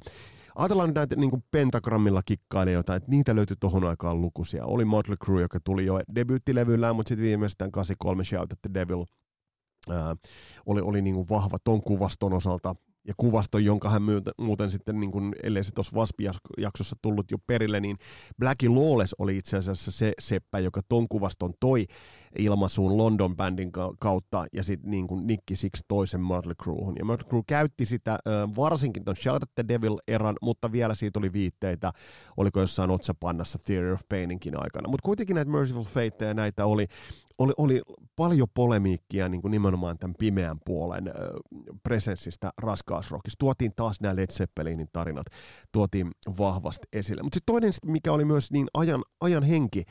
Ajatellaan 0.55 0.93
näitä 0.93 1.15
niin 1.15 1.29
kuin 1.29 1.43
pentagrammilla 1.51 2.21
kikkailijoita, 2.25 2.95
että 2.95 3.11
niitä 3.11 3.35
löytyi 3.35 3.57
tohon 3.59 3.83
aikaan 3.83 4.21
lukuisia. 4.21 4.65
Oli 4.65 4.85
Motley 4.85 5.17
Crue, 5.17 5.41
joka 5.41 5.59
tuli 5.63 5.85
jo 5.85 5.99
debyyttilevyllään, 6.15 6.95
mutta 6.95 7.09
sitten 7.09 7.25
viimeistään 7.25 7.71
83 7.71 8.23
Shout 8.23 8.51
at 8.51 8.61
the 8.61 8.69
Devil 8.73 9.05
ää, 9.89 10.15
oli, 10.65 10.81
oli 10.81 11.01
niin 11.01 11.15
kuin 11.15 11.29
vahva 11.29 11.57
ton 11.63 11.81
kuvaston 11.81 12.33
osalta 12.33 12.75
ja 13.07 13.13
kuvasto, 13.17 13.57
jonka 13.57 13.89
hän 13.89 14.01
muuten 14.37 14.71
sitten, 14.71 14.99
niin 14.99 15.11
kuin, 15.11 15.35
ellei 15.43 15.63
se 15.63 15.71
tuossa 15.71 15.97
Wasp-jaksossa 15.97 16.95
tullut 17.01 17.31
jo 17.31 17.37
perille, 17.47 17.79
niin 17.79 17.97
Blackie 18.39 18.69
Lawless 18.69 19.15
oli 19.19 19.37
itse 19.37 19.57
asiassa 19.57 19.91
se 19.91 20.13
seppä, 20.19 20.59
joka 20.59 20.81
ton 20.89 21.07
kuvaston 21.07 21.53
toi 21.59 21.85
ilmaisuun 22.37 22.97
London 22.97 23.35
Bandin 23.35 23.71
kautta 23.99 24.45
ja 24.53 24.63
sitten 24.63 24.91
niin 24.91 25.07
kuin 25.07 25.27
Nicky 25.27 25.55
Six 25.55 25.81
toisen 25.87 26.21
Mötley 26.21 26.55
Crewhun. 26.63 26.95
Ja 26.99 27.05
Mötley 27.05 27.29
Crew 27.29 27.41
käytti 27.47 27.85
sitä 27.85 28.19
varsinkin 28.57 29.03
ton 29.03 29.15
Shout 29.15 29.43
at 29.43 29.49
the 29.55 29.65
Devil-eran, 29.67 30.35
mutta 30.41 30.71
vielä 30.71 30.95
siitä 30.95 31.19
oli 31.19 31.33
viitteitä, 31.33 31.91
oliko 32.37 32.59
jossain 32.59 32.91
otsapannassa 32.91 33.59
Theory 33.65 33.93
of 33.93 34.01
Paininkin 34.09 34.59
aikana. 34.63 34.89
Mutta 34.89 35.05
kuitenkin 35.05 35.35
näitä 35.35 35.51
Merciful 35.51 35.83
Fate 35.83 36.25
ja 36.25 36.33
näitä 36.33 36.65
oli, 36.65 36.87
oli, 37.37 37.53
oli 37.57 37.81
paljon 38.15 38.47
polemiikkia 38.53 39.29
niin 39.29 39.41
kuin 39.41 39.51
nimenomaan 39.51 39.97
tämän 39.97 40.15
pimeän 40.19 40.57
puolen 40.65 41.07
äh, 41.07 41.13
presenssistä 41.83 42.51
raskausrockissa. 42.61 43.39
Tuotiin 43.39 43.71
taas 43.75 44.01
nämä 44.01 44.15
Led 44.15 44.31
Zeppelinin 44.31 44.87
tarinat, 44.93 45.25
tuotiin 45.71 46.11
vahvasti 46.37 46.87
esille. 46.93 47.23
Mutta 47.23 47.35
sitten 47.35 47.53
toinen, 47.53 47.71
mikä 47.85 48.11
oli 48.11 48.25
myös 48.25 48.51
niin 48.51 48.67
ajan, 48.73 49.03
ajan 49.21 49.43
henki, 49.43 49.83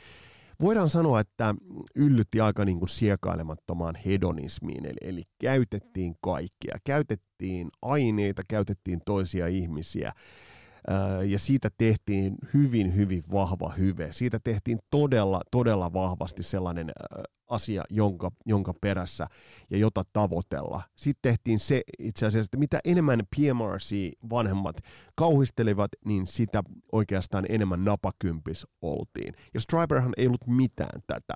voidaan 0.63 0.89
sanoa, 0.89 1.19
että 1.19 1.55
yllytti 1.95 2.41
aika 2.41 2.65
niin 2.65 2.79
kuin 2.79 2.89
siekailemattomaan 2.89 3.95
hedonismiin, 4.05 4.85
eli, 4.85 4.97
eli 5.01 5.23
käytettiin 5.41 6.15
kaikkea. 6.21 6.77
Käytettiin 6.83 7.69
aineita, 7.81 8.41
käytettiin 8.47 9.01
toisia 9.05 9.47
ihmisiä, 9.47 10.11
ja 11.27 11.39
siitä 11.39 11.69
tehtiin 11.77 12.35
hyvin, 12.53 12.95
hyvin 12.95 13.23
vahva 13.31 13.69
hyve. 13.77 14.11
Siitä 14.11 14.39
tehtiin 14.43 14.79
todella, 14.89 15.41
todella 15.51 15.93
vahvasti 15.93 16.43
sellainen 16.43 16.91
asia, 17.53 17.83
jonka, 17.89 18.31
jonka 18.45 18.73
perässä 18.81 19.27
ja 19.69 19.77
jota 19.77 20.03
tavoitella. 20.13 20.81
Sitten 20.95 21.31
tehtiin 21.31 21.59
se 21.59 21.81
itse 21.99 22.25
asiassa, 22.25 22.47
että 22.47 22.57
mitä 22.57 22.79
enemmän 22.85 23.19
PMRC-vanhemmat 23.35 24.75
kauhistelivat, 25.15 25.91
niin 26.05 26.27
sitä 26.27 26.63
oikeastaan 26.91 27.45
enemmän 27.49 27.85
napakympis 27.85 28.67
oltiin. 28.81 29.33
Ja 29.53 29.61
Striperhan 29.61 30.13
ei 30.17 30.27
ollut 30.27 30.47
mitään 30.47 31.01
tätä. 31.07 31.33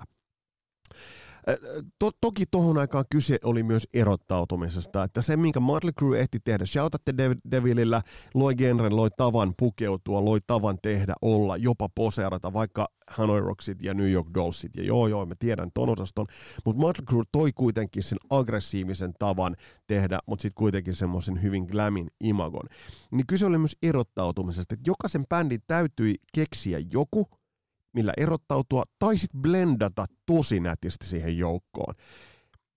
To, 1.98 2.10
toki 2.20 2.44
tuohon 2.50 2.78
aikaan 2.78 3.04
kyse 3.10 3.38
oli 3.44 3.62
myös 3.62 3.86
erottautumisesta, 3.94 5.04
että 5.04 5.22
se 5.22 5.36
minkä 5.36 5.60
Motley 5.60 5.92
Crue 5.92 6.20
ehti 6.20 6.38
tehdä 6.44 6.66
Shoutatte 6.66 7.14
Devilillä, 7.50 8.02
loi 8.34 8.54
genren, 8.54 8.96
loi 8.96 9.10
tavan 9.16 9.54
pukeutua, 9.58 10.24
loi 10.24 10.38
tavan 10.46 10.78
tehdä, 10.82 11.14
olla, 11.22 11.56
jopa 11.56 11.88
poseerata, 11.94 12.52
vaikka 12.52 12.88
Hanoi 13.10 13.40
Rocksit 13.40 13.82
ja 13.82 13.94
New 13.94 14.10
York 14.10 14.28
Dollsit, 14.34 14.76
ja 14.76 14.82
joo 14.82 15.08
joo, 15.08 15.26
mä 15.26 15.34
tiedän 15.38 15.70
ton 15.74 15.88
osaston, 15.88 16.26
mutta 16.64 16.80
Motley 16.80 17.06
Crue 17.06 17.24
toi 17.32 17.52
kuitenkin 17.52 18.02
sen 18.02 18.18
aggressiivisen 18.30 19.14
tavan 19.18 19.56
tehdä, 19.86 20.18
mutta 20.26 20.42
sitten 20.42 20.58
kuitenkin 20.58 20.94
semmoisen 20.94 21.42
hyvin 21.42 21.64
glämin 21.64 22.10
imagon. 22.20 22.68
Niin 23.10 23.26
kyse 23.26 23.46
oli 23.46 23.58
myös 23.58 23.76
erottautumisesta, 23.82 24.74
että 24.74 24.90
jokaisen 24.90 25.26
bändin 25.28 25.60
täytyi 25.66 26.14
keksiä 26.34 26.78
joku, 26.92 27.28
millä 27.92 28.12
erottautua, 28.16 28.82
tai 28.98 29.18
sitten 29.18 29.42
blendata 29.42 30.06
tosi 30.26 30.60
nätisti 30.60 31.06
siihen 31.06 31.38
joukkoon. 31.38 31.94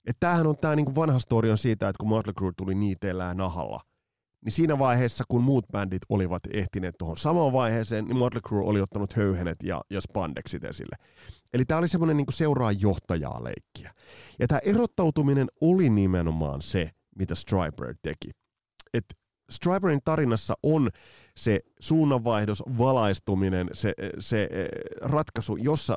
Et 0.05 0.17
tämähän 0.19 0.47
on 0.47 0.57
tämä 0.57 0.75
niinku 0.75 0.95
vanha 0.95 1.19
story 1.19 1.51
on 1.51 1.57
siitä, 1.57 1.89
että 1.89 1.99
kun 1.99 2.09
Motley 2.09 2.33
Crue 2.33 2.51
tuli 2.57 2.75
niiteellä 2.75 3.33
nahalla, 3.33 3.81
niin 4.45 4.51
siinä 4.51 4.79
vaiheessa, 4.79 5.23
kun 5.27 5.43
muut 5.43 5.65
bändit 5.71 6.01
olivat 6.09 6.43
ehtineet 6.53 6.95
tuohon 6.97 7.17
samaan 7.17 7.53
vaiheeseen, 7.53 8.05
niin 8.05 8.17
Motley 8.17 8.41
Crue 8.41 8.69
oli 8.69 8.81
ottanut 8.81 9.15
höyhenet 9.15 9.63
ja, 9.63 9.81
ja 9.89 10.01
spandexit 10.01 10.63
esille. 10.63 10.95
Eli 11.53 11.65
tämä 11.65 11.77
oli 11.77 11.87
semmoinen 11.87 12.17
niin 12.17 12.33
seuraa 12.33 12.71
johtajaa 12.71 13.43
leikkiä. 13.43 13.93
Ja 14.39 14.47
tämä 14.47 14.59
erottautuminen 14.59 15.47
oli 15.61 15.89
nimenomaan 15.89 16.61
se, 16.61 16.89
mitä 17.15 17.35
Striper 17.35 17.95
teki. 18.01 18.29
Et 18.93 19.05
Striperin 19.51 19.99
tarinassa 20.05 20.53
on 20.63 20.89
se 21.41 21.59
suunnanvaihdos, 21.79 22.63
valaistuminen, 22.77 23.69
se, 23.73 23.93
se 24.19 24.49
eh, 24.51 24.67
ratkaisu, 25.01 25.55
jossa 25.55 25.95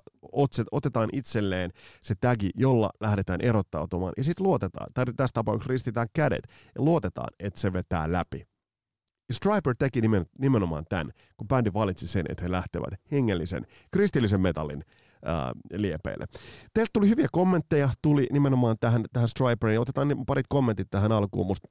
otetaan 0.73 1.09
itselleen 1.13 1.71
se 2.03 2.15
tagi, 2.21 2.51
jolla 2.55 2.91
lähdetään 3.01 3.41
erottautumaan, 3.41 4.13
ja 4.17 4.25
sitten 4.25 4.47
luotetaan, 4.47 4.87
tai 4.95 5.05
tässä 5.17 5.35
tapauksessa 5.35 5.73
ristitään 5.73 6.09
kädet, 6.13 6.45
ja 6.75 6.83
luotetaan, 6.83 7.29
että 7.39 7.61
se 7.61 7.73
vetää 7.73 8.13
läpi. 8.13 8.47
Ja 9.29 9.35
Striper 9.35 9.75
teki 9.79 10.01
nimen, 10.01 10.27
nimenomaan 10.39 10.85
tämän, 10.89 11.13
kun 11.37 11.49
bändi 11.49 11.71
valitsi 11.75 12.07
sen, 12.07 12.27
että 12.29 12.43
he 12.43 12.51
lähtevät 12.51 12.95
hengellisen, 13.13 13.67
kristillisen 13.91 14.41
metallin 14.41 14.85
ää, 15.25 15.53
liepeille. 15.73 16.27
Teiltä 16.75 16.91
tuli 16.93 17.09
hyviä 17.09 17.29
kommentteja, 17.33 17.91
tuli 18.03 18.27
nimenomaan 18.33 18.77
tähän, 18.81 19.05
tähän 19.13 19.29
Striperiin. 19.29 19.81
Otetaan 19.81 20.09
parit 20.27 20.47
kommentit 20.49 20.91
tähän 20.91 21.13
alkuun. 21.13 21.47
Musta 21.47 21.69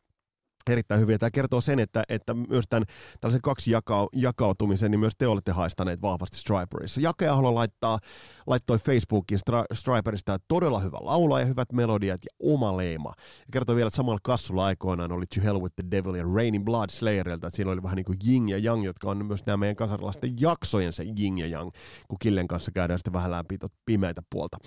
erittäin 0.71 1.01
hyviä. 1.01 1.17
Tämä 1.17 1.31
kertoo 1.31 1.61
sen, 1.61 1.79
että, 1.79 2.03
että 2.09 2.33
myös 2.33 2.65
tämän 2.69 2.83
tällaisen 3.21 3.41
kaksi 3.41 3.71
jaka- 3.71 4.09
jakautumisen, 4.13 4.91
niin 4.91 4.99
myös 4.99 5.13
te 5.17 5.27
olette 5.27 5.51
haistaneet 5.51 6.01
vahvasti 6.01 6.37
Striperissa. 6.37 7.01
Jake 7.01 7.27
Aholo 7.27 7.55
laittaa, 7.55 7.99
laittoi 8.47 8.77
Facebookin 8.77 9.37
Stri- 9.37 9.75
Striperista 9.75 10.37
todella 10.47 10.79
hyvä 10.79 10.97
laula 11.01 11.39
ja 11.39 11.45
hyvät 11.45 11.71
melodiat 11.73 12.21
ja 12.23 12.51
oma 12.53 12.77
leima. 12.77 13.13
Ja 13.17 13.45
kertoo 13.51 13.75
vielä, 13.75 13.87
että 13.87 13.97
samalla 13.97 14.19
kassulla 14.23 14.65
aikoinaan 14.65 15.11
oli 15.11 15.25
To 15.25 15.41
Hell 15.43 15.61
with 15.61 15.75
the 15.75 15.83
Devil 15.91 16.15
ja 16.15 16.23
Raining 16.35 16.65
Blood 16.65 16.89
Slayerilta, 16.89 17.47
että 17.47 17.55
siinä 17.55 17.71
oli 17.71 17.83
vähän 17.83 17.95
niin 17.95 18.05
kuin 18.05 18.17
Ying 18.29 18.49
ja 18.49 18.57
Yang, 18.57 18.85
jotka 18.85 19.09
on 19.09 19.25
myös 19.25 19.45
nämä 19.45 19.57
meidän 19.57 19.75
kasarilaisten 19.75 20.41
jaksojen 20.41 20.93
se 20.93 21.03
Ying 21.21 21.39
ja 21.39 21.47
Yang, 21.47 21.71
kun 22.07 22.19
Killen 22.19 22.47
kanssa 22.47 22.71
käydään 22.71 22.99
sitten 22.99 23.13
vähän 23.13 23.31
läpi 23.31 23.57
pimeitä 23.85 24.21
puolta. 24.29 24.57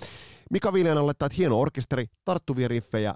Mika 0.51 0.73
Viljanen 0.73 1.07
laittaa, 1.07 1.27
että 1.27 1.37
hieno 1.37 1.61
orkesteri, 1.61 2.07
tarttuvia 2.25 2.69
riffejä, 2.69 3.15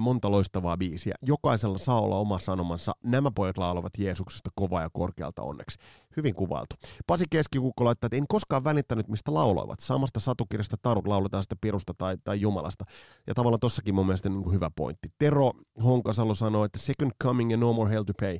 monta 0.00 0.30
loistavaa 0.30 0.76
biisiä. 0.76 1.14
Jokaisella 1.22 1.78
saa 1.78 2.00
olla 2.00 2.16
oma 2.16 2.38
sanomansa. 2.38 2.92
Nämä 3.04 3.30
pojat 3.30 3.58
laulavat 3.58 3.92
Jeesuksesta 3.98 4.50
kovaa 4.54 4.82
ja 4.82 4.88
korkealta 4.92 5.42
onneksi. 5.42 5.78
Hyvin 6.16 6.34
kuvailtu. 6.34 6.74
Pasi 7.06 7.24
Keskikukko 7.30 7.84
laittaa, 7.84 8.06
että 8.06 8.16
en 8.16 8.26
koskaan 8.28 8.64
välittänyt, 8.64 9.08
mistä 9.08 9.34
lauloivat. 9.34 9.80
Samasta 9.80 10.20
satukirjasta 10.20 10.76
tarut 10.82 11.06
lauletaan 11.06 11.42
sitä 11.42 11.56
pirusta 11.60 11.94
tai, 11.98 12.16
tai 12.24 12.40
Jumalasta. 12.40 12.84
Ja 13.26 13.34
tavallaan 13.34 13.60
tossakin 13.60 13.94
mun 13.94 14.06
mielestä 14.06 14.28
niin 14.28 14.42
kuin 14.42 14.54
hyvä 14.54 14.70
pointti. 14.76 15.08
Tero 15.18 15.52
Honkasalo 15.84 16.34
sanoi, 16.34 16.66
että 16.66 16.78
Second 16.78 17.10
Coming 17.22 17.50
ja 17.50 17.56
No 17.56 17.72
More 17.72 17.90
Hell 17.90 18.04
to 18.04 18.12
Pay. 18.20 18.38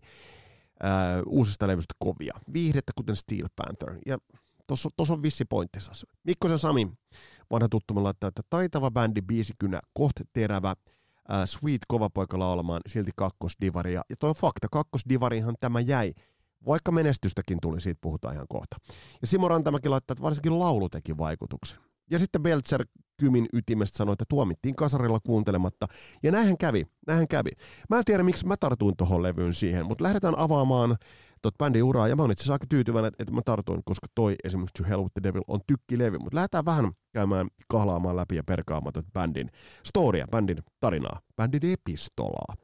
Äh, 0.85 0.91
uusista 1.27 1.67
levystä 1.67 1.95
kovia. 1.99 2.35
Viihdettä 2.53 2.93
kuten 2.97 3.17
Steel 3.17 3.49
Panther. 3.57 3.99
Ja 4.07 4.19
tuossa 4.67 5.15
on 5.15 5.23
vissi 5.23 5.45
pointtinsa. 5.45 5.93
Mikkosen 6.25 6.59
Sami, 6.59 6.93
vanha 7.51 7.69
tuttu, 7.69 8.05
laittaa, 8.05 8.29
että 8.29 8.43
taitava 8.51 8.91
bändi, 8.91 9.23
biisikynä, 9.23 9.81
koht 9.95 10.13
terävä, 10.33 10.75
äh, 11.31 11.45
Sweet 11.45 11.81
kova 11.89 12.11
poika 12.11 12.39
laulamaan 12.39 12.81
silti 12.87 13.11
kakkosdivaria. 13.17 14.03
Ja 14.11 14.17
toi 14.19 14.35
fakta, 14.35 14.69
kakkosdivarihan 14.71 15.55
tämä 15.61 15.81
jäi, 15.81 16.13
vaikka 16.67 16.93
menestystäkin 16.93 17.59
tuli, 17.63 17.81
siitä 17.81 17.99
puhutaan 18.01 18.35
ihan 18.35 18.47
kohta. 18.49 18.77
Ja 19.21 19.27
Simo 19.27 19.49
Rantamäki 19.49 19.89
laittaa, 19.89 20.13
että 20.13 20.23
varsinkin 20.23 20.59
laulu 20.59 20.89
teki 20.89 21.19
vaikutuksen. 21.19 21.79
Ja 22.11 22.19
sitten 22.19 22.43
Belzer 22.43 22.87
Kymin 23.21 23.47
ytimestä 23.53 23.97
sanoi, 23.97 24.13
että 24.13 24.25
tuomittiin 24.29 24.77
kasarilla 24.77 25.19
kuuntelematta. 25.27 25.87
Ja 26.23 26.33
näinhän 26.33 26.59
kävi, 26.59 26.87
näinhän 27.07 27.29
kävi. 27.29 27.51
Mä 27.91 27.99
en 27.99 28.05
tiedä, 28.05 28.23
miksi 28.23 28.47
mä 28.47 28.57
tartuin 28.57 28.97
tuohon 28.97 29.23
levyyn 29.23 29.55
siihen, 29.55 29.87
mutta 29.87 30.05
lähdetään 30.05 30.39
avaamaan 30.39 30.97
tuot 31.43 31.59
bändin 31.59 31.85
uraa, 31.85 32.09
ja 32.09 32.17
mä 32.17 32.23
oon 32.23 32.31
itse 32.31 32.43
asiassa 32.43 32.53
aika 32.53 32.67
tyytyväinen, 32.69 33.13
että 33.19 33.33
mä 33.33 33.41
tartuin, 33.45 33.83
koska 33.85 34.07
toi 34.15 34.37
esimerkiksi 34.45 34.83
To 34.83 34.89
Hell 34.89 35.03
with 35.03 35.13
the 35.13 35.23
Devil 35.23 35.43
on 35.49 35.61
tykkilevy, 35.67 36.19
mutta 36.19 36.37
lähdetään 36.37 36.65
vähän 36.65 36.93
käymään 37.13 37.49
kahlaamaan 37.69 38.17
läpi 38.17 38.37
ja 38.37 38.45
perkaamaan 38.45 38.93
tuot 38.93 39.13
bändin 39.13 39.51
storia, 39.85 40.27
bändin 40.31 40.59
tarinaa, 40.81 41.21
bändin 41.37 41.73
epistolaa. 41.73 42.55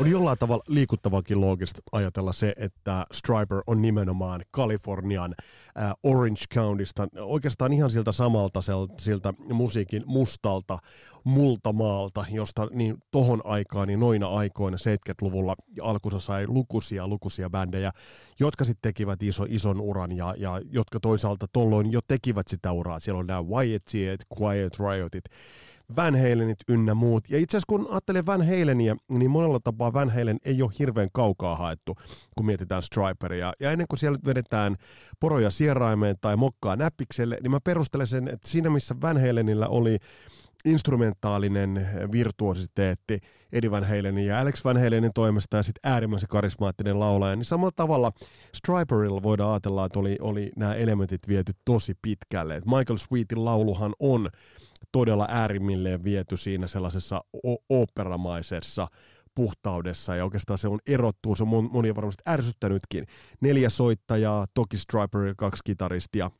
On 0.00 0.10
jollain 0.10 0.38
tavalla 0.38 0.64
liikuttavakin 0.68 1.40
loogista 1.40 1.82
ajatella 1.92 2.32
se, 2.32 2.54
että 2.56 3.06
Striper 3.12 3.62
on 3.66 3.82
nimenomaan 3.82 4.42
Kalifornian 4.50 5.34
äh, 5.78 5.92
Orange 6.02 6.40
Countysta, 6.54 7.08
oikeastaan 7.20 7.72
ihan 7.72 7.90
siltä 7.90 8.12
samalta 8.12 8.60
siltä 8.98 9.34
musiikin 9.52 10.02
mustalta 10.06 10.78
multamaalta, 11.24 12.24
josta 12.30 12.66
niin 12.72 12.96
tohon 13.10 13.40
aikaan, 13.44 13.88
niin 13.88 14.00
noina 14.00 14.28
aikoina 14.28 14.76
70-luvulla 14.76 15.56
alkuunsa 15.82 16.20
sai 16.20 16.46
lukuisia, 16.46 17.08
lukuisia 17.08 17.50
bändejä, 17.50 17.90
jotka 18.40 18.64
sitten 18.64 18.92
tekivät 18.92 19.22
iso, 19.22 19.46
ison 19.48 19.80
uran 19.80 20.12
ja, 20.12 20.34
ja 20.38 20.60
jotka 20.70 21.00
toisaalta 21.00 21.46
tolloin 21.52 21.92
jo 21.92 22.00
tekivät 22.08 22.48
sitä 22.48 22.72
uraa. 22.72 23.00
Siellä 23.00 23.20
on 23.20 23.26
nämä 23.26 23.42
Wyatt 23.42 23.88
Quiet 24.40 24.78
Riotit, 24.78 25.24
Van 25.96 26.14
Halenit 26.16 26.58
ynnä 26.68 26.94
muut. 26.94 27.24
Ja 27.30 27.38
itse 27.38 27.56
asiassa 27.56 27.66
kun 27.68 27.86
ajattelee 27.90 28.26
Van 28.26 28.46
Halenia, 28.46 28.96
niin 29.08 29.30
monella 29.30 29.60
tapaa 29.60 29.92
Van 29.92 30.10
Halen 30.10 30.38
ei 30.44 30.62
ole 30.62 30.72
hirveän 30.78 31.08
kaukaa 31.12 31.56
haettu, 31.56 31.94
kun 32.36 32.46
mietitään 32.46 32.82
Striperia. 32.82 33.52
Ja 33.60 33.72
ennen 33.72 33.86
kuin 33.90 33.98
siellä 33.98 34.18
vedetään 34.26 34.76
poroja 35.20 35.50
sieraimeen 35.50 36.16
tai 36.20 36.36
mokkaa 36.36 36.76
näppikselle, 36.76 37.38
niin 37.42 37.50
mä 37.50 37.58
perustelen 37.64 38.06
sen, 38.06 38.28
että 38.28 38.48
siinä 38.48 38.70
missä 38.70 38.94
Van 39.02 39.20
Halenilla 39.20 39.66
oli 39.66 39.98
instrumentaalinen 40.64 41.88
virtuositeetti 42.12 43.20
Eddie 43.52 43.70
Van 43.70 43.84
Halenin 43.84 44.26
ja 44.26 44.40
Alex 44.40 44.64
Van 44.64 44.82
Halenin 44.82 45.12
toimesta 45.14 45.56
ja 45.56 45.62
sitten 45.62 45.92
äärimmäisen 45.92 46.28
karismaattinen 46.28 47.00
laulaja, 47.00 47.36
niin 47.36 47.44
samalla 47.44 47.72
tavalla 47.76 48.12
Striperilla 48.54 49.22
voidaan 49.22 49.50
ajatella, 49.50 49.86
että 49.86 49.98
oli, 49.98 50.16
oli 50.20 50.52
nämä 50.56 50.74
elementit 50.74 51.28
viety 51.28 51.52
tosi 51.64 51.94
pitkälle. 52.02 52.56
Et 52.56 52.66
Michael 52.66 52.96
Sweetin 52.96 53.44
lauluhan 53.44 53.92
on 53.98 54.30
todella 54.92 55.26
äärimmilleen 55.30 56.04
viety 56.04 56.36
siinä 56.36 56.66
sellaisessa 56.66 57.24
operamaisessa 57.68 58.88
puhtaudessa 59.34 60.16
ja 60.16 60.24
oikeastaan 60.24 60.58
se 60.58 60.68
on 60.68 60.78
erottuu, 60.86 61.34
se 61.34 61.42
on 61.42 61.68
monia 61.72 61.94
varmasti 61.94 62.22
ärsyttänytkin. 62.28 63.06
Neljä 63.40 63.70
soittajaa, 63.70 64.46
toki 64.54 64.76
Striper 64.76 65.34
kaksi 65.36 65.60
kitaristia, 65.64 66.30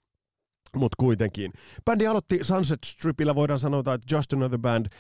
mutta 0.77 0.95
kuitenkin. 0.99 1.53
Bändi 1.85 2.07
aloitti 2.07 2.39
Sunset 2.43 2.79
Stripillä, 2.85 3.35
voidaan 3.35 3.59
sanoa, 3.59 3.81
että 3.81 4.15
Just 4.17 4.33
Another 4.33 4.59
Band 4.59 4.87
äh, 4.87 4.97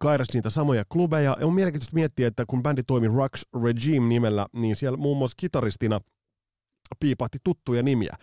kairasi 0.00 0.32
niitä 0.34 0.50
samoja 0.50 0.84
klubeja. 0.88 1.36
Ja 1.40 1.46
on 1.46 1.54
mielenkiintoista 1.54 1.94
miettiä, 1.94 2.28
että 2.28 2.44
kun 2.46 2.62
bändi 2.62 2.82
toimi 2.82 3.08
Rux 3.08 3.42
Regime 3.64 4.08
nimellä, 4.08 4.46
niin 4.52 4.76
siellä 4.76 4.96
muun 4.96 5.18
muassa 5.18 5.34
kitaristina 5.40 6.00
piipahti 7.00 7.38
tuttuja 7.44 7.82
nimiä. 7.82 8.14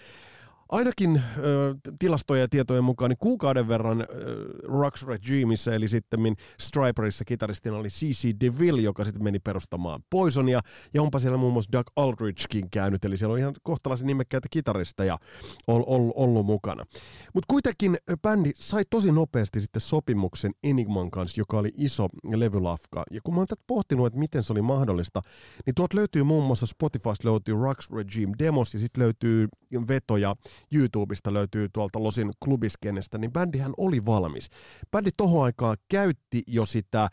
Ainakin 0.70 1.18
äh, 1.18 1.24
tilastojen 2.00 2.42
ja 2.42 2.48
tietojen 2.48 2.84
mukaan 2.84 3.10
niin 3.10 3.18
kuukauden 3.18 3.68
verran 3.68 4.02
äh, 4.02 4.08
Rux 4.64 5.04
Regimeissa, 5.08 5.74
eli 5.74 5.88
sitten 5.88 6.20
Striperissa 6.60 7.26
kitaristina 7.26 7.78
oli 7.78 7.88
C.C. 7.88 8.36
DeVille, 8.40 8.82
joka 8.82 9.06
sitten 9.06 9.24
meni 9.24 9.40
perustamaan 9.40 10.04
Poisonia, 10.10 10.62
ja 10.94 11.02
onpa 11.02 11.20
siellä 11.20 11.38
muun 11.38 11.54
muassa 11.54 11.72
Doug 11.72 11.88
Aldrichkin 11.96 12.70
käynyt, 12.70 13.06
eli 13.06 13.18
siellä 13.18 13.34
on 13.34 13.40
ihan 13.40 13.54
kohtalaisen 13.64 14.08
nimekkäitä 14.08 14.48
kitaristeja 14.52 15.18
ol, 15.68 15.84
ol, 15.86 16.12
ollut 16.16 16.46
mukana. 16.46 16.86
Mutta 17.34 17.46
kuitenkin 17.48 17.98
bändi 18.22 18.52
sai 18.56 18.84
tosi 18.90 19.12
nopeasti 19.12 19.62
sitten 19.62 19.82
sopimuksen 19.82 20.52
Enigman 20.64 21.12
kanssa, 21.12 21.42
joka 21.42 21.58
oli 21.58 21.72
iso 21.76 22.08
levylafka, 22.36 23.04
ja 23.12 23.22
kun 23.24 23.34
mä 23.34 23.40
oon 23.42 23.48
tätä 23.48 23.64
pohtinut, 23.68 24.08
että 24.08 24.20
miten 24.20 24.44
se 24.44 24.54
oli 24.54 24.62
mahdollista, 24.62 25.22
niin 25.66 25.76
tuot 25.76 25.94
löytyy 25.94 26.24
muun 26.24 26.46
muassa 26.46 26.66
Spotifysta 26.66 27.30
löytyy 27.30 27.56
Rux 27.56 27.92
Regime 27.92 28.34
demos, 28.40 28.74
ja 28.74 28.80
sitten 28.80 29.04
löytyy 29.04 29.48
vetoja 29.88 30.36
YouTubesta 30.74 31.34
löytyy 31.34 31.70
tuolta 31.74 32.04
Losin 32.04 32.32
klubiskenestä, 32.44 33.18
niin 33.18 33.32
bändihän 33.34 33.74
oli 33.78 34.06
valmis. 34.06 34.50
Bändi 34.92 35.10
tohon 35.18 35.46
aikaa 35.46 35.76
käytti 35.90 36.44
jo 36.48 36.66
sitä 36.66 37.10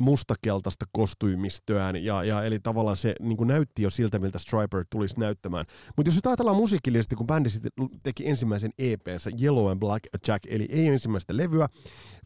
mustakeltaista 0.00 0.86
kostyymistöään, 0.92 2.04
ja, 2.04 2.24
ja 2.24 2.44
eli 2.44 2.60
tavallaan 2.60 2.96
se 2.96 3.14
niin 3.20 3.36
kuin 3.36 3.48
näytti 3.48 3.82
jo 3.82 3.90
siltä, 3.90 4.18
miltä 4.18 4.38
Striper 4.38 4.84
tulisi 4.90 5.20
näyttämään. 5.20 5.64
Mutta 5.96 6.12
jos 6.12 6.20
ajatellaan 6.26 6.56
musiikillisesti, 6.56 7.16
kun 7.16 7.26
bändi 7.26 7.50
sitten 7.50 7.72
teki 8.02 8.28
ensimmäisen 8.28 8.70
EPnsä, 8.78 9.30
Yellow 9.42 9.70
and 9.70 9.80
Black 9.80 10.04
Jack, 10.28 10.46
eli 10.48 10.66
ei 10.70 10.86
ensimmäistä 10.86 11.36
levyä, 11.36 11.68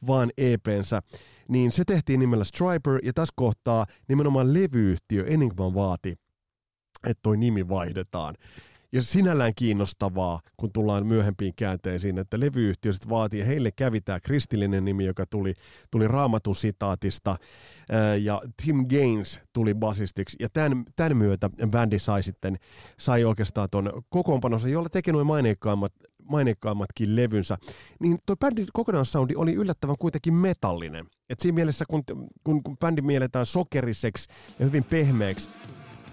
vaan 0.06 0.30
EPnsä, 0.38 1.02
niin 1.48 1.72
se 1.72 1.84
tehtiin 1.86 2.20
nimellä 2.20 2.44
Striper, 2.44 3.00
ja 3.02 3.12
tässä 3.12 3.32
kohtaa 3.36 3.86
nimenomaan 4.08 4.54
levyyhtiö 4.54 5.24
Enigman 5.26 5.74
vaati, 5.74 6.14
että 7.04 7.20
toi 7.22 7.36
nimi 7.36 7.68
vaihdetaan. 7.68 8.34
Ja 8.92 9.02
sinällään 9.02 9.52
kiinnostavaa, 9.54 10.40
kun 10.56 10.72
tullaan 10.72 11.06
myöhempiin 11.06 11.52
käänteisiin, 11.56 12.18
että 12.18 12.40
levyyhtiö 12.40 12.92
sitten 12.92 13.10
vaatii, 13.10 13.46
heille 13.46 13.70
kävi 13.70 14.00
tämä 14.00 14.20
kristillinen 14.20 14.84
nimi, 14.84 15.04
joka 15.04 15.24
tuli, 15.30 15.54
tuli 15.90 16.08
raamatun 16.08 16.56
sitaatista, 16.56 17.36
ja 18.20 18.42
Tim 18.64 18.86
Gaines 18.88 19.40
tuli 19.52 19.74
basistiksi, 19.74 20.36
ja 20.40 20.48
tämän, 20.52 20.84
tämän 20.96 21.16
myötä 21.16 21.50
bändi 21.70 21.98
sai 21.98 22.22
sitten, 22.22 22.56
sai 22.98 23.24
oikeastaan 23.24 23.68
ton 23.70 24.02
kokoonpanonsa, 24.08 24.68
jolla 24.68 24.88
teki 24.88 25.12
noin 25.12 25.26
maineikkaimmat, 25.26 25.92
maineikkaimmatkin 26.30 27.16
levynsä, 27.16 27.58
niin 28.00 28.18
tuo 28.26 28.36
bändin 28.36 28.66
kokonaissoundi 28.72 29.34
oli 29.36 29.54
yllättävän 29.54 29.96
kuitenkin 29.98 30.34
metallinen. 30.34 31.06
Et 31.30 31.40
siinä 31.40 31.54
mielessä, 31.54 31.84
kun, 31.90 32.02
kun, 32.44 32.62
kun 32.62 32.78
bändi 32.78 33.02
mielletään 33.02 33.46
sokeriseksi 33.46 34.28
ja 34.58 34.66
hyvin 34.66 34.84
pehmeäksi, 34.84 35.48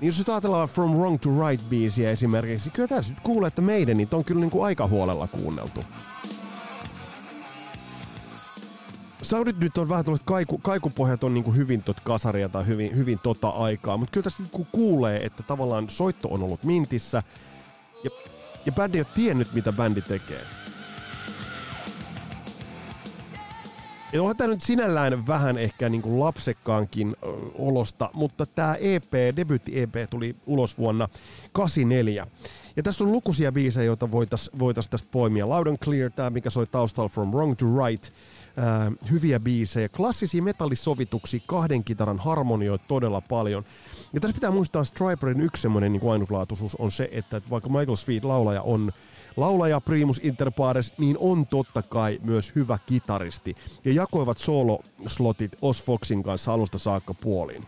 niin 0.03 0.13
jos 0.17 0.29
ajatellaan 0.29 0.69
From 0.69 0.91
Wrong 0.91 1.17
to 1.19 1.29
Right 1.29 1.69
biisiä 1.69 2.11
esimerkiksi, 2.11 2.69
kyllä 2.69 2.87
tässä 2.87 3.13
nyt 3.13 3.23
kuulee, 3.23 3.47
että 3.47 3.61
meidän 3.61 3.97
niitä 3.97 4.15
on 4.15 4.23
kyllä 4.23 4.41
niin 4.41 4.51
kuin 4.51 4.65
aika 4.65 4.87
huolella 4.87 5.27
kuunneltu. 5.27 5.83
Saudit 9.21 9.59
nyt 9.59 9.77
on 9.77 9.89
vähän 9.89 10.05
tällaiset 10.05 10.25
kaiku, 10.25 10.57
kaikupohjat 10.57 11.23
on 11.23 11.33
niin 11.33 11.43
kuin 11.43 11.57
hyvin 11.57 11.83
tot 11.83 11.99
kasaria 11.99 12.49
tai 12.49 12.67
hyvin, 12.67 12.97
hyvin 12.97 13.19
tota 13.23 13.49
aikaa, 13.49 13.97
mutta 13.97 14.11
kyllä 14.11 14.23
tässä 14.23 14.43
kun 14.51 14.67
kuulee, 14.71 15.25
että 15.25 15.43
tavallaan 15.43 15.89
soitto 15.89 16.27
on 16.27 16.43
ollut 16.43 16.63
mintissä 16.63 17.23
ja, 18.03 18.09
ja 18.65 18.71
bändi 18.71 18.99
on 18.99 19.05
tiennyt, 19.15 19.53
mitä 19.53 19.73
bändi 19.73 20.01
tekee. 20.01 20.41
Ja 24.13 24.21
onhan 24.21 24.37
tämä 24.37 24.47
nyt 24.47 24.61
sinällään 24.61 25.27
vähän 25.27 25.57
ehkä 25.57 25.89
niin 25.89 26.01
kuin 26.01 26.19
lapsekkaankin 26.19 27.15
olosta, 27.55 28.09
mutta 28.13 28.45
tämä 28.45 28.75
EP, 28.75 29.13
debyytti-EP 29.35 30.09
tuli 30.09 30.35
ulos 30.45 30.77
vuonna 30.77 31.09
84. 31.51 32.27
Ja 32.75 32.83
tässä 32.83 33.03
on 33.03 33.11
lukuisia 33.11 33.51
biisejä, 33.51 33.85
joita 33.85 34.11
voitaisiin 34.11 34.59
voitais 34.59 34.87
tästä 34.87 35.09
poimia. 35.11 35.49
Loud 35.49 35.67
and 35.67 35.77
Clear, 35.77 36.11
tämä 36.11 36.29
mikä 36.29 36.49
soi 36.49 36.67
taustalla 36.67 37.09
From 37.09 37.29
Wrong 37.29 37.55
to 37.55 37.65
Right, 37.65 38.05
äh, 38.05 38.93
hyviä 39.11 39.39
biisejä, 39.39 39.89
klassisia 39.89 40.43
metallisovituksia, 40.43 41.39
kahden 41.45 41.83
kitaran 41.83 42.19
harmonioita 42.19 42.85
todella 42.87 43.21
paljon. 43.21 43.65
Ja 44.13 44.19
tässä 44.19 44.35
pitää 44.35 44.51
muistaa 44.51 44.83
Striperin 44.83 45.41
yksi 45.41 45.61
semmoinen 45.61 45.91
niin 45.91 46.11
ainutlaatuisuus 46.11 46.75
on 46.75 46.91
se, 46.91 47.09
että 47.11 47.41
vaikka 47.49 47.69
Michael 47.69 47.95
Sweet 47.95 48.23
laulaja 48.23 48.61
on 48.61 48.91
Laulaja 49.37 49.81
Primus 49.81 50.19
Inter 50.23 50.51
Pares, 50.51 50.93
niin 50.97 51.17
on 51.19 51.47
totta 51.47 51.81
kai 51.81 52.19
myös 52.23 52.55
hyvä 52.55 52.79
kitaristi. 52.85 53.55
Ja 53.85 53.93
jakoivat 53.93 54.37
solo-slotit 54.37 55.55
Os 55.61 55.83
Foxin 55.83 56.23
kanssa 56.23 56.53
alusta 56.53 56.77
saakka 56.77 57.13
puoliin. 57.13 57.63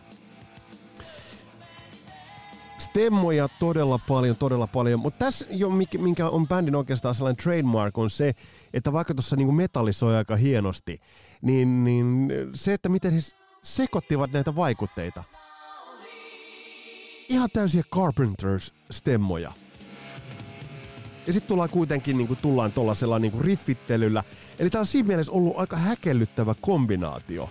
Stemmoja 2.78 3.48
todella 3.48 3.98
paljon, 3.98 4.36
todella 4.36 4.66
paljon, 4.66 5.00
mutta 5.00 5.24
tässä 5.24 5.46
jo 5.50 5.70
minkä 5.98 6.28
on 6.28 6.48
bändin 6.48 6.74
oikeastaan 6.74 7.14
sellainen 7.14 7.42
trademark 7.42 7.98
on 7.98 8.10
se, 8.10 8.32
että 8.74 8.92
vaikka 8.92 9.14
tuossa 9.14 9.36
niinku 9.36 9.52
metalli 9.52 9.92
soi 9.92 10.16
aika 10.16 10.36
hienosti, 10.36 11.00
niin, 11.42 11.84
niin 11.84 12.28
se, 12.54 12.72
että 12.72 12.88
miten 12.88 13.12
he 13.12 13.20
sekoittivat 13.62 14.32
näitä 14.32 14.56
vaikutteita. 14.56 15.24
Ihan 17.28 17.48
täysiä 17.52 17.82
Carpenters-stemmoja. 17.94 19.52
Ja 21.26 21.32
sitten 21.32 21.48
tullaan 21.48 21.70
kuitenkin 21.70 22.18
niin 22.18 22.28
kuin, 22.28 22.38
tullaan 22.42 22.72
tuollaisella 22.72 23.18
niin 23.18 23.40
riffittelyllä. 23.40 24.24
Eli 24.58 24.70
tämä 24.70 24.80
on 24.80 24.86
siinä 24.86 25.06
mielessä 25.06 25.32
ollut 25.32 25.58
aika 25.58 25.76
häkellyttävä 25.76 26.54
kombinaatio. 26.60 27.50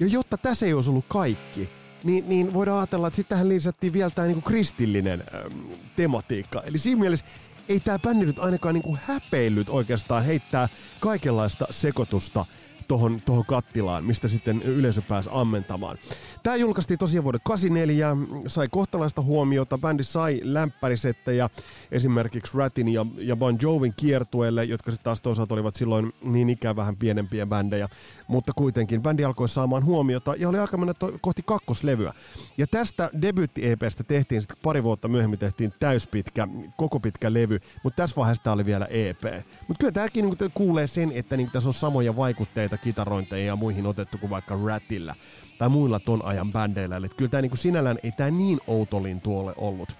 Ja 0.00 0.06
jotta 0.06 0.36
tässä 0.36 0.66
ei 0.66 0.74
olisi 0.74 0.90
ollut 0.90 1.04
kaikki, 1.08 1.68
niin, 2.04 2.28
niin 2.28 2.54
voidaan 2.54 2.78
ajatella, 2.78 3.06
että 3.06 3.16
sitten 3.16 3.36
tähän 3.36 3.48
lisättiin 3.48 3.92
vielä 3.92 4.10
tämä 4.10 4.26
niin 4.26 4.42
kristillinen 4.42 5.24
ähm, 5.34 5.58
tematiikka. 5.96 6.62
Eli 6.62 6.78
siinä 6.78 7.00
mielessä 7.00 7.24
ei 7.68 7.80
tämä 7.80 7.98
bändi 7.98 8.26
nyt 8.26 8.38
ainakaan 8.38 8.74
niin 8.74 8.98
häpeillyt 9.04 9.68
oikeastaan 9.68 10.24
heittää 10.24 10.68
kaikenlaista 11.00 11.66
sekoitusta 11.70 12.46
tuohon 12.88 13.20
toho 13.24 13.44
kattilaan, 13.44 14.04
mistä 14.04 14.28
sitten 14.28 14.62
yleisö 14.62 15.02
pääsi 15.02 15.28
ammentamaan. 15.32 15.98
Tämä 16.42 16.56
julkaistiin 16.56 16.98
tosiaan 16.98 17.24
vuoden 17.24 17.40
84, 17.44 18.16
sai 18.46 18.68
kohtalaista 18.70 19.22
huomiota, 19.22 19.78
bändi 19.78 20.04
sai 20.04 20.40
lämpärisettejä 20.44 21.50
esimerkiksi 21.92 22.58
Ratin 22.58 22.88
ja, 22.88 23.06
ja 23.18 23.36
Bon 23.36 23.58
Jovin 23.62 23.94
kiertueelle, 23.96 24.64
jotka 24.64 24.90
sitten 24.90 25.04
taas 25.04 25.20
toisaalta 25.20 25.54
olivat 25.54 25.74
silloin 25.74 26.12
niin 26.22 26.50
ikään 26.50 26.76
vähän 26.76 26.96
pienempiä 26.96 27.46
bändejä, 27.46 27.88
mutta 28.28 28.52
kuitenkin 28.56 29.02
bändi 29.02 29.24
alkoi 29.24 29.48
saamaan 29.48 29.84
huomiota 29.84 30.34
ja 30.38 30.48
oli 30.48 30.58
aika 30.58 30.76
mennä 30.76 30.94
to- 30.94 31.12
kohti 31.20 31.42
kakkoslevyä. 31.42 32.14
Ja 32.58 32.66
tästä 32.66 33.10
debyytti-EPstä 33.22 34.04
tehtiin 34.04 34.42
sitten 34.42 34.58
pari 34.62 34.82
vuotta 34.82 35.08
myöhemmin 35.08 35.38
tehtiin 35.38 35.72
täyspitkä, 35.80 36.48
koko 36.76 37.00
pitkä 37.00 37.32
levy, 37.32 37.60
mutta 37.82 38.02
tässä 38.02 38.16
vaiheessa 38.16 38.44
tämä 38.44 38.54
oli 38.54 38.64
vielä 38.64 38.86
EP. 38.90 39.22
Mutta 39.68 39.80
kyllä 39.80 39.92
tämäkin 39.92 40.24
niinku 40.24 40.44
kuulee 40.54 40.86
sen, 40.86 41.12
että 41.14 41.36
niinku 41.36 41.52
tässä 41.52 41.68
on 41.68 41.74
samoja 41.74 42.16
vaikutteita 42.16 42.77
kitarointeja 42.78 43.46
ja 43.46 43.56
muihin 43.56 43.86
otettu 43.86 44.18
kuin 44.18 44.30
vaikka 44.30 44.58
Ratilla 44.64 45.14
tai 45.58 45.68
muilla 45.68 46.00
ton 46.00 46.24
ajan 46.24 46.52
bändeillä. 46.52 46.96
Eli 46.96 47.08
kyllä 47.08 47.30
tämä 47.30 47.42
niinku 47.42 47.56
sinällään 47.56 47.98
ei 48.02 48.12
tämä 48.12 48.30
niin 48.30 48.60
outolin 48.66 49.20
tuolle 49.20 49.54
ollut. 49.56 49.96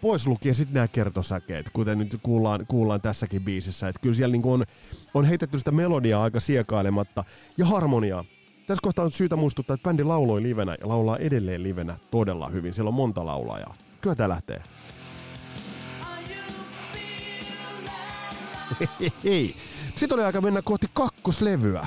Pois 0.00 0.26
lukien 0.26 0.54
sitten 0.54 0.74
nämä 0.74 0.88
kertosäkeet, 0.88 1.70
kuten 1.70 1.98
nyt 1.98 2.18
kuullaan, 2.22 2.66
kuullaan 2.68 3.00
tässäkin 3.00 3.44
biisissä. 3.44 3.88
Että 3.88 4.00
kyllä 4.00 4.14
siellä 4.14 4.32
niinku 4.32 4.52
on, 4.52 4.64
on 5.14 5.24
heitetty 5.24 5.58
sitä 5.58 5.72
melodiaa 5.72 6.22
aika 6.22 6.40
siekailematta 6.40 7.24
ja 7.56 7.66
harmoniaa. 7.66 8.24
Tässä 8.66 8.82
kohtaa 8.82 9.04
on 9.04 9.10
syytä 9.10 9.36
muistuttaa, 9.36 9.74
että 9.74 9.88
bändi 9.88 10.04
lauloi 10.04 10.42
livenä 10.42 10.76
ja 10.80 10.88
laulaa 10.88 11.16
edelleen 11.16 11.62
livenä 11.62 11.98
todella 12.10 12.48
hyvin. 12.48 12.74
Siellä 12.74 12.88
on 12.88 12.94
monta 12.94 13.26
laulajaa. 13.26 13.74
Kyllä 14.00 14.16
tämä 14.16 14.28
lähtee. 14.28 14.62
Sitten 19.96 20.14
oli 20.18 20.24
aika 20.24 20.40
mennä 20.40 20.62
kohti 20.62 20.86
kakkoslevyä. 20.94 21.86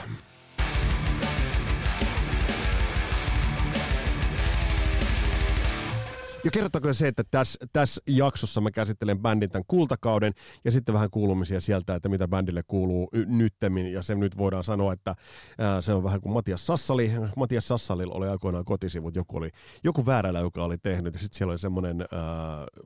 Ja 6.43 6.51
kertokaa 6.51 6.93
se, 6.93 7.07
että 7.07 7.23
tässä, 7.31 7.59
tässä 7.73 8.01
jaksossa 8.07 8.61
mä 8.61 8.71
käsittelen 8.71 9.19
bändin 9.19 9.49
tämän 9.49 9.63
kultakauden 9.67 10.33
ja 10.65 10.71
sitten 10.71 10.93
vähän 10.93 11.09
kuulumisia 11.09 11.59
sieltä, 11.59 11.95
että 11.95 12.09
mitä 12.09 12.27
bändille 12.27 12.63
kuuluu 12.67 13.09
nyttemmin. 13.27 13.93
Ja 13.93 14.01
se 14.01 14.15
nyt 14.15 14.37
voidaan 14.37 14.63
sanoa, 14.63 14.93
että 14.93 15.15
ää, 15.57 15.81
se 15.81 15.93
on 15.93 16.03
vähän 16.03 16.21
kuin 16.21 16.33
Matias 16.33 16.67
Sassali. 16.67 17.11
Matias 17.35 17.67
Sassalilla 17.67 18.13
oli 18.13 18.27
aikoinaan 18.27 18.65
kotisivut, 18.65 19.15
joku, 19.15 19.37
oli, 19.37 19.49
joku 19.83 20.05
väärällä, 20.05 20.39
joka 20.39 20.63
oli 20.63 20.77
tehnyt. 20.77 21.13
Ja 21.13 21.19
sitten 21.19 21.37
siellä 21.37 21.51
oli 21.51 21.59
semmoinen 21.59 22.05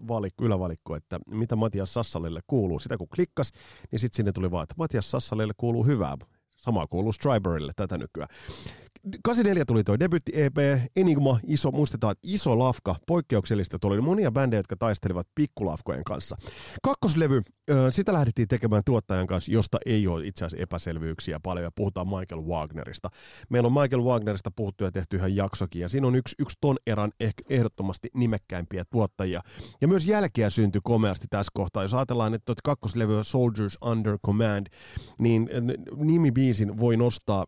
valikko, 0.07 0.45
ylävalikko, 0.45 0.95
että 0.95 1.19
mitä 1.27 1.55
Matias 1.55 1.93
Sassalille 1.93 2.39
kuuluu. 2.47 2.79
Sitä 2.79 2.97
kun 2.97 3.07
klikkas, 3.15 3.51
niin 3.91 3.99
sitten 3.99 4.15
sinne 4.15 4.31
tuli 4.31 4.51
vaan, 4.51 4.63
että 4.63 4.75
Matias 4.77 5.11
Sassalille 5.11 5.53
kuuluu 5.57 5.83
hyvää. 5.83 6.17
Sama 6.57 6.87
kuuluu 6.87 7.11
Striberille 7.11 7.71
tätä 7.75 7.97
nykyään. 7.97 8.29
84 9.23 9.65
tuli 9.65 9.83
toi 9.83 9.99
debutti 9.99 10.31
EP, 10.35 10.57
Enigma, 10.95 11.39
iso, 11.47 11.71
muistetaan, 11.71 12.15
iso 12.23 12.59
lafka, 12.59 12.95
poikkeuksellista. 13.07 13.79
Tuli 13.79 14.01
monia 14.01 14.31
bändejä, 14.31 14.59
jotka 14.59 14.75
taistelivat 14.75 15.27
pikkulafkojen 15.35 16.03
kanssa. 16.03 16.35
Kakkoslevy, 16.83 17.41
sitä 17.89 18.13
lähdettiin 18.13 18.47
tekemään 18.47 18.81
tuottajan 18.85 19.27
kanssa, 19.27 19.51
josta 19.51 19.77
ei 19.85 20.07
ole 20.07 20.27
itse 20.27 20.45
asiassa 20.45 20.63
epäselvyyksiä 20.63 21.39
paljon, 21.43 21.63
ja 21.63 21.71
puhutaan 21.75 22.07
Michael 22.07 22.41
Wagnerista. 22.41 23.09
Meillä 23.49 23.67
on 23.67 23.73
Michael 23.73 24.03
Wagnerista 24.03 24.51
puhuttu 24.51 24.83
ja 24.83 24.91
tehty 24.91 25.17
ihan 25.17 25.35
jaksokin, 25.35 25.81
ja 25.81 25.89
siinä 25.89 26.07
on 26.07 26.15
yksi, 26.15 26.35
yksi 26.39 26.57
ton 26.61 26.77
eran 26.87 27.11
ehdottomasti 27.49 28.09
nimekkäimpiä 28.13 28.83
tuottajia. 28.89 29.41
Ja 29.81 29.87
myös 29.87 30.07
jälkeä 30.07 30.49
syntyi 30.49 30.81
komeasti 30.83 31.27
tässä 31.29 31.51
kohtaa. 31.53 31.83
Jos 31.83 31.93
ajatellaan, 31.93 32.33
että 32.33 32.53
kakkoslevy 32.63 33.23
Soldiers 33.23 33.77
Under 33.85 34.17
Command, 34.25 34.67
niin 35.19 35.49
nimibiisin 35.95 36.79
voi 36.79 36.97
nostaa 36.97 37.45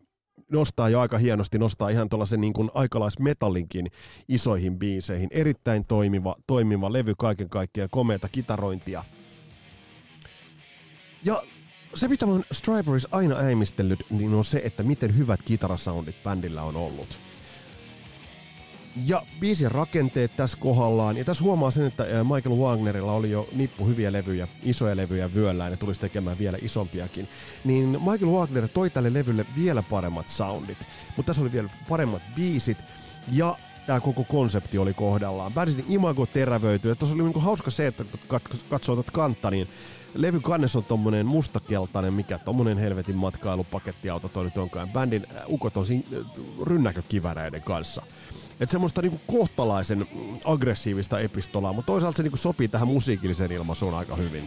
nostaa 0.52 0.88
jo 0.88 1.00
aika 1.00 1.18
hienosti, 1.18 1.58
nostaa 1.58 1.88
ihan 1.88 2.08
tuollaisen 2.08 2.40
niin 2.40 2.52
kuin 2.52 2.70
aikalaismetallinkin 2.74 3.90
isoihin 4.28 4.78
biiseihin. 4.78 5.28
Erittäin 5.32 5.84
toimiva, 5.84 6.36
toimiva 6.46 6.92
levy 6.92 7.14
kaiken 7.18 7.48
kaikkiaan, 7.48 7.90
komeata 7.90 8.28
kitarointia. 8.32 9.04
Ja 11.24 11.42
se, 11.94 12.08
mitä 12.08 12.26
mä 12.26 12.32
oon 12.32 12.44
aina 13.10 13.36
äimistellyt, 13.36 14.06
niin 14.10 14.34
on 14.34 14.44
se, 14.44 14.60
että 14.64 14.82
miten 14.82 15.16
hyvät 15.18 15.40
kitarasoundit 15.44 16.16
bändillä 16.24 16.62
on 16.62 16.76
ollut. 16.76 17.27
Ja 19.06 19.22
biisin 19.40 19.70
rakenteet 19.70 20.36
tässä 20.36 20.58
kohdallaan. 20.60 21.16
Ja 21.16 21.24
tässä 21.24 21.44
huomaa 21.44 21.70
sen, 21.70 21.86
että 21.86 22.04
Michael 22.34 22.56
Wagnerilla 22.56 23.12
oli 23.12 23.30
jo 23.30 23.48
nippu 23.52 23.86
hyviä 23.86 24.12
levyjä, 24.12 24.48
isoja 24.62 24.96
levyjä 24.96 25.34
vyöllään 25.34 25.70
ja 25.70 25.76
tulisi 25.76 26.00
tekemään 26.00 26.38
vielä 26.38 26.58
isompiakin. 26.62 27.28
Niin 27.64 27.88
Michael 27.88 28.32
Wagner 28.32 28.68
toi 28.68 28.90
tälle 28.90 29.12
levylle 29.12 29.46
vielä 29.56 29.82
paremmat 29.82 30.28
soundit. 30.28 30.78
Mutta 31.16 31.26
tässä 31.26 31.42
oli 31.42 31.52
vielä 31.52 31.68
paremmat 31.88 32.22
biisit. 32.36 32.78
Ja 33.32 33.58
tämä 33.86 34.00
koko 34.00 34.24
konsepti 34.24 34.78
oli 34.78 34.94
kohdallaan. 34.94 35.52
Bändin 35.52 35.84
imago 35.88 36.26
terävöityi. 36.26 36.96
Tuossa 36.96 37.14
oli 37.14 37.22
niinku 37.22 37.40
hauska 37.40 37.70
se, 37.70 37.86
että 37.86 38.04
kun 38.28 38.40
katsoo 38.70 38.94
tuota 38.94 39.12
kantta, 39.12 39.50
niin 39.50 39.68
levyn 40.14 40.42
kannessa 40.42 40.78
on 40.78 40.84
tommonen 40.84 41.26
mustakeltainen, 41.26 42.14
mikä 42.14 42.38
tommonen 42.38 42.78
helvetin 42.78 43.16
matkailupakettiauto 43.16 44.28
toi 44.28 44.44
nyt 44.44 44.58
onkaan. 44.58 44.88
Bändin 44.88 45.26
ukot 45.46 45.76
on 45.76 45.86
siinä 45.86 46.04
rynnäkökiväreiden 46.66 47.62
kanssa. 47.62 48.02
Että 48.60 48.72
semmoista 48.72 49.02
niinku 49.02 49.20
kohtalaisen 49.26 50.06
aggressiivista 50.44 51.20
epistolaa, 51.20 51.72
mutta 51.72 51.92
toisaalta 51.92 52.16
se 52.16 52.22
niinku 52.22 52.36
sopii 52.36 52.68
tähän 52.68 52.88
musiikilliseen 52.88 53.52
ilmaisuun 53.52 53.94
aika 53.94 54.16
hyvin. 54.16 54.44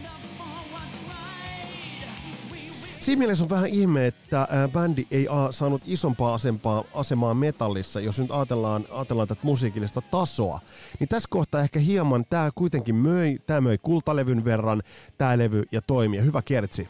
Siinä 3.00 3.18
mielessä 3.18 3.44
on 3.44 3.50
vähän 3.50 3.68
ihme, 3.68 4.06
että 4.06 4.48
bändi 4.72 5.06
ei 5.10 5.28
a, 5.30 5.52
saanut 5.52 5.82
isompaa 5.86 6.34
asempaa, 6.34 6.84
asemaa 6.94 7.34
metallissa, 7.34 8.00
jos 8.00 8.20
nyt 8.20 8.30
ajatellaan, 8.30 8.84
ajatellaan 8.90 9.28
tätä 9.28 9.40
musiikillista 9.42 10.00
tasoa. 10.00 10.60
Niin 11.00 11.08
tässä 11.08 11.28
kohtaa 11.30 11.60
ehkä 11.60 11.78
hieman 11.78 12.24
tämä 12.30 12.50
kuitenkin 12.54 12.94
möi, 12.94 13.38
tämä 13.46 13.60
möi 13.60 13.78
kultalevyn 13.78 14.44
verran, 14.44 14.82
tämä 15.18 15.38
levy 15.38 15.62
ja 15.72 15.82
toimii. 15.82 16.24
Hyvä 16.24 16.42
kertsi. 16.42 16.88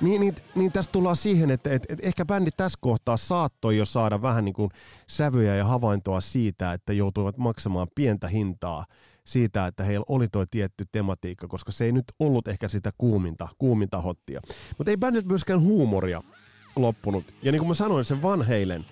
Niin, 0.00 0.20
niin, 0.20 0.36
niin 0.54 0.72
tästä 0.72 0.92
tullaan 0.92 1.16
siihen, 1.16 1.50
että 1.50 1.70
et, 1.70 1.86
et 1.88 1.98
ehkä 2.02 2.24
bändi 2.24 2.50
tässä 2.56 2.78
kohtaa 2.80 3.16
saattoi 3.16 3.76
jo 3.76 3.84
saada 3.84 4.22
vähän 4.22 4.44
niin 4.44 4.54
kuin 4.54 4.70
sävyjä 5.06 5.56
ja 5.56 5.64
havaintoa 5.64 6.20
siitä, 6.20 6.72
että 6.72 6.92
joutuivat 6.92 7.38
maksamaan 7.38 7.88
pientä 7.94 8.28
hintaa 8.28 8.84
siitä, 9.24 9.66
että 9.66 9.84
heillä 9.84 10.04
oli 10.08 10.28
tuo 10.32 10.46
tietty 10.50 10.84
tematiikka, 10.92 11.48
koska 11.48 11.72
se 11.72 11.84
ei 11.84 11.92
nyt 11.92 12.04
ollut 12.20 12.48
ehkä 12.48 12.68
sitä 12.68 12.90
kuuminta, 12.98 13.48
kuuminta 13.58 14.00
hottia. 14.00 14.40
Mutta 14.78 14.90
ei 14.90 14.96
bändiltä 14.96 15.28
myöskään 15.28 15.60
huumoria 15.60 16.22
loppunut. 16.76 17.24
Ja 17.42 17.52
niin 17.52 17.60
kuin 17.60 17.68
mä 17.68 17.74
sanoin, 17.74 18.04
se 18.04 18.22
Van 18.22 18.42
Halen 18.42 18.84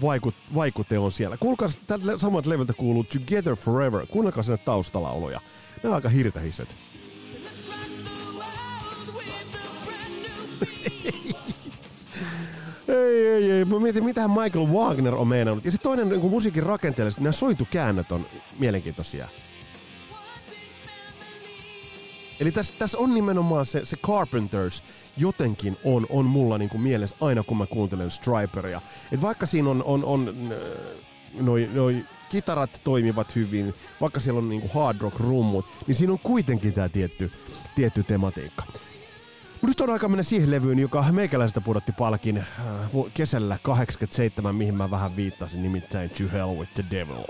vaikut, 0.00 0.34
vaikute 0.54 0.98
on 0.98 1.12
siellä. 1.12 1.36
Kuulkaa, 1.36 1.68
samalta 2.16 2.48
levyltä 2.48 2.72
kuuluu 2.72 3.04
Together 3.04 3.56
Forever. 3.56 4.06
Kuunnelkaa 4.06 4.42
sinne 4.42 4.58
taustalauluja. 4.58 5.40
Ne 5.82 5.88
on 5.88 5.94
aika 5.94 6.08
hirtehiset. 6.08 6.68
Ei, 12.88 13.26
ei, 13.26 13.50
ei. 13.50 13.64
Mä 13.64 13.78
mietin, 13.78 14.04
mitä 14.04 14.28
Michael 14.28 14.66
Wagner 14.66 15.14
on 15.14 15.28
meinannut. 15.28 15.64
Ja 15.64 15.70
se 15.70 15.78
toinen 15.78 16.08
niin 16.08 16.30
musiikin 16.30 16.62
rakenteellisesti, 16.62 17.22
nämä 17.22 17.32
sointukäännöt 17.32 18.12
on 18.12 18.26
mielenkiintoisia. 18.58 19.28
Eli 22.40 22.52
tässä, 22.52 22.72
tässä 22.78 22.98
on 22.98 23.14
nimenomaan 23.14 23.66
se, 23.66 23.84
se 23.84 23.96
Carpenters 23.96 24.82
jotenkin 25.16 25.76
on, 25.84 26.06
on 26.10 26.24
mulla 26.24 26.58
niin 26.58 26.68
kuin 26.68 26.80
mielessä 26.80 27.16
aina 27.20 27.42
kun 27.42 27.56
mä 27.56 27.66
kuuntelen 27.66 28.10
Striperia. 28.10 28.80
Et 29.12 29.22
vaikka 29.22 29.46
siinä 29.46 29.70
on, 29.70 29.82
on, 29.84 30.04
on 30.04 30.34
noi, 31.40 31.70
noi 31.72 32.04
kitarat 32.30 32.80
toimivat 32.84 33.34
hyvin, 33.34 33.74
vaikka 34.00 34.20
siellä 34.20 34.38
on 34.38 34.48
niin 34.48 34.60
kuin 34.60 34.72
hard 34.72 35.00
rock 35.00 35.20
rummut, 35.20 35.66
niin 35.86 35.94
siinä 35.94 36.12
on 36.12 36.18
kuitenkin 36.18 36.72
tämä 36.72 36.88
tietty, 36.88 37.32
tietty 37.74 38.02
tematiikka. 38.02 38.64
Nyt 39.62 39.80
on 39.80 39.90
aika 39.90 40.08
mennä 40.08 40.22
siihen 40.22 40.50
levyyn, 40.50 40.78
joka 40.78 41.04
meikäläisestä 41.12 41.60
pudotti 41.60 41.92
palkin 41.92 42.38
äh, 42.38 42.44
kesällä 43.14 43.58
87, 43.62 44.54
mihin 44.54 44.74
mä 44.74 44.90
vähän 44.90 45.16
viittasin, 45.16 45.62
nimittäin 45.62 46.10
To 46.10 46.24
Hell 46.32 46.58
with 46.58 46.74
the 46.74 46.84
Devil. 46.90 47.24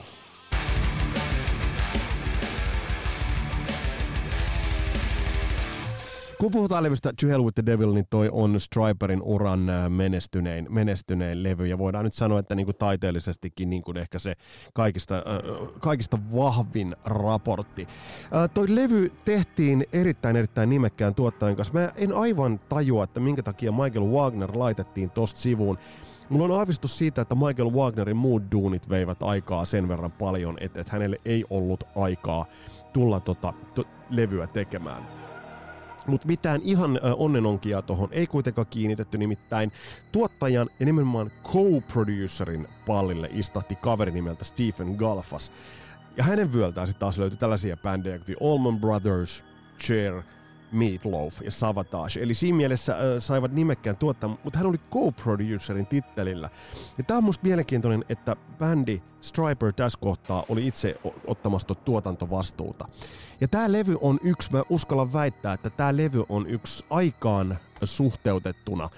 Kun 6.42 6.50
puhutaan 6.50 6.82
levystä 6.82 7.12
To 7.20 7.26
Hell 7.26 7.44
with 7.44 7.54
the 7.54 7.66
Devil, 7.66 7.92
niin 7.92 8.06
toi 8.10 8.28
on 8.32 8.60
Striperin 8.60 9.22
uran 9.22 9.70
äh, 9.70 9.90
menestynein, 9.90 10.66
menestynein 10.70 11.42
levy. 11.42 11.66
Ja 11.66 11.78
voidaan 11.78 12.04
nyt 12.04 12.14
sanoa, 12.14 12.38
että 12.38 12.54
niinku 12.54 12.72
taiteellisestikin 12.72 13.70
niinku 13.70 13.92
ehkä 13.96 14.18
se 14.18 14.34
kaikista, 14.74 15.14
äh, 15.14 15.68
kaikista 15.80 16.18
vahvin 16.36 16.96
raportti. 17.04 17.88
Äh, 18.36 18.50
toi 18.54 18.66
levy 18.68 19.12
tehtiin 19.24 19.86
erittäin 19.92 20.36
erittäin 20.36 20.68
nimekkään 20.68 21.14
tuottajan 21.14 21.56
kanssa. 21.56 21.74
Mä 21.74 21.92
en 21.96 22.12
aivan 22.12 22.60
tajua, 22.68 23.04
että 23.04 23.20
minkä 23.20 23.42
takia 23.42 23.72
Michael 23.72 24.06
Wagner 24.06 24.50
laitettiin 24.54 25.10
tosta 25.10 25.40
sivuun. 25.40 25.78
Mulla 26.28 26.44
on 26.44 26.60
aavistus 26.60 26.98
siitä, 26.98 27.22
että 27.22 27.34
Michael 27.34 27.72
Wagnerin 27.72 28.16
muut 28.16 28.42
duunit 28.52 28.88
veivät 28.88 29.22
aikaa 29.22 29.64
sen 29.64 29.88
verran 29.88 30.12
paljon, 30.12 30.56
että, 30.60 30.80
että 30.80 30.92
hänelle 30.92 31.16
ei 31.24 31.44
ollut 31.50 31.84
aikaa 31.96 32.46
tulla 32.92 33.20
tota, 33.20 33.52
to, 33.74 33.84
levyä 34.10 34.46
tekemään. 34.46 35.21
Mutta 36.06 36.26
mitään 36.26 36.60
ihan 36.64 37.00
onnenonkia 37.16 37.82
tuohon 37.82 38.08
ei 38.12 38.26
kuitenkaan 38.26 38.66
kiinnitetty, 38.70 39.18
nimittäin 39.18 39.72
tuottajan 40.12 40.68
ja 40.80 40.86
nimenomaan 40.86 41.30
co-producerin 41.44 42.68
pallille 42.86 43.28
istahti 43.32 43.76
kaveri 43.76 44.10
nimeltä 44.10 44.44
Stephen 44.44 44.94
Galfas. 44.96 45.52
Ja 46.16 46.24
hänen 46.24 46.52
vyöltään 46.52 46.86
sitten 46.86 47.00
taas 47.00 47.18
löytyi 47.18 47.38
tällaisia 47.38 47.76
bändejä 47.76 48.18
kuin 48.18 48.26
The 48.26 48.36
Allman 48.40 48.80
Brothers, 48.80 49.44
Cher, 49.80 50.22
Meatloaf 50.72 51.40
ja 51.44 51.50
Savatage. 51.50 52.22
Eli 52.22 52.34
siinä 52.34 52.56
mielessä 52.56 52.92
äh, 52.92 53.00
saivat 53.18 53.52
nimekkään 53.52 53.96
tuottaa, 53.96 54.38
mutta 54.44 54.58
hän 54.58 54.66
oli 54.66 54.80
co-producerin 54.90 55.86
tittelillä. 55.86 56.50
Ja 56.98 57.04
tämä 57.04 57.18
on 57.18 57.24
musta 57.24 57.46
mielenkiintoinen, 57.46 58.04
että 58.08 58.36
bändi 58.58 59.02
Striper 59.20 59.72
tässä 59.72 59.98
kohtaa 60.00 60.44
oli 60.48 60.66
itse 60.66 60.96
ottamassa 61.26 61.74
tuotantovastuuta. 61.74 62.88
Ja 63.40 63.48
tämä 63.48 63.72
levy 63.72 63.96
on 64.00 64.18
yksi, 64.22 64.52
mä 64.52 64.62
uskallan 64.68 65.12
väittää, 65.12 65.52
että 65.52 65.70
tämä 65.70 65.96
levy 65.96 66.24
on 66.28 66.46
yksi 66.46 66.84
aikaan 66.90 67.58
suhteutettuna 67.84 68.88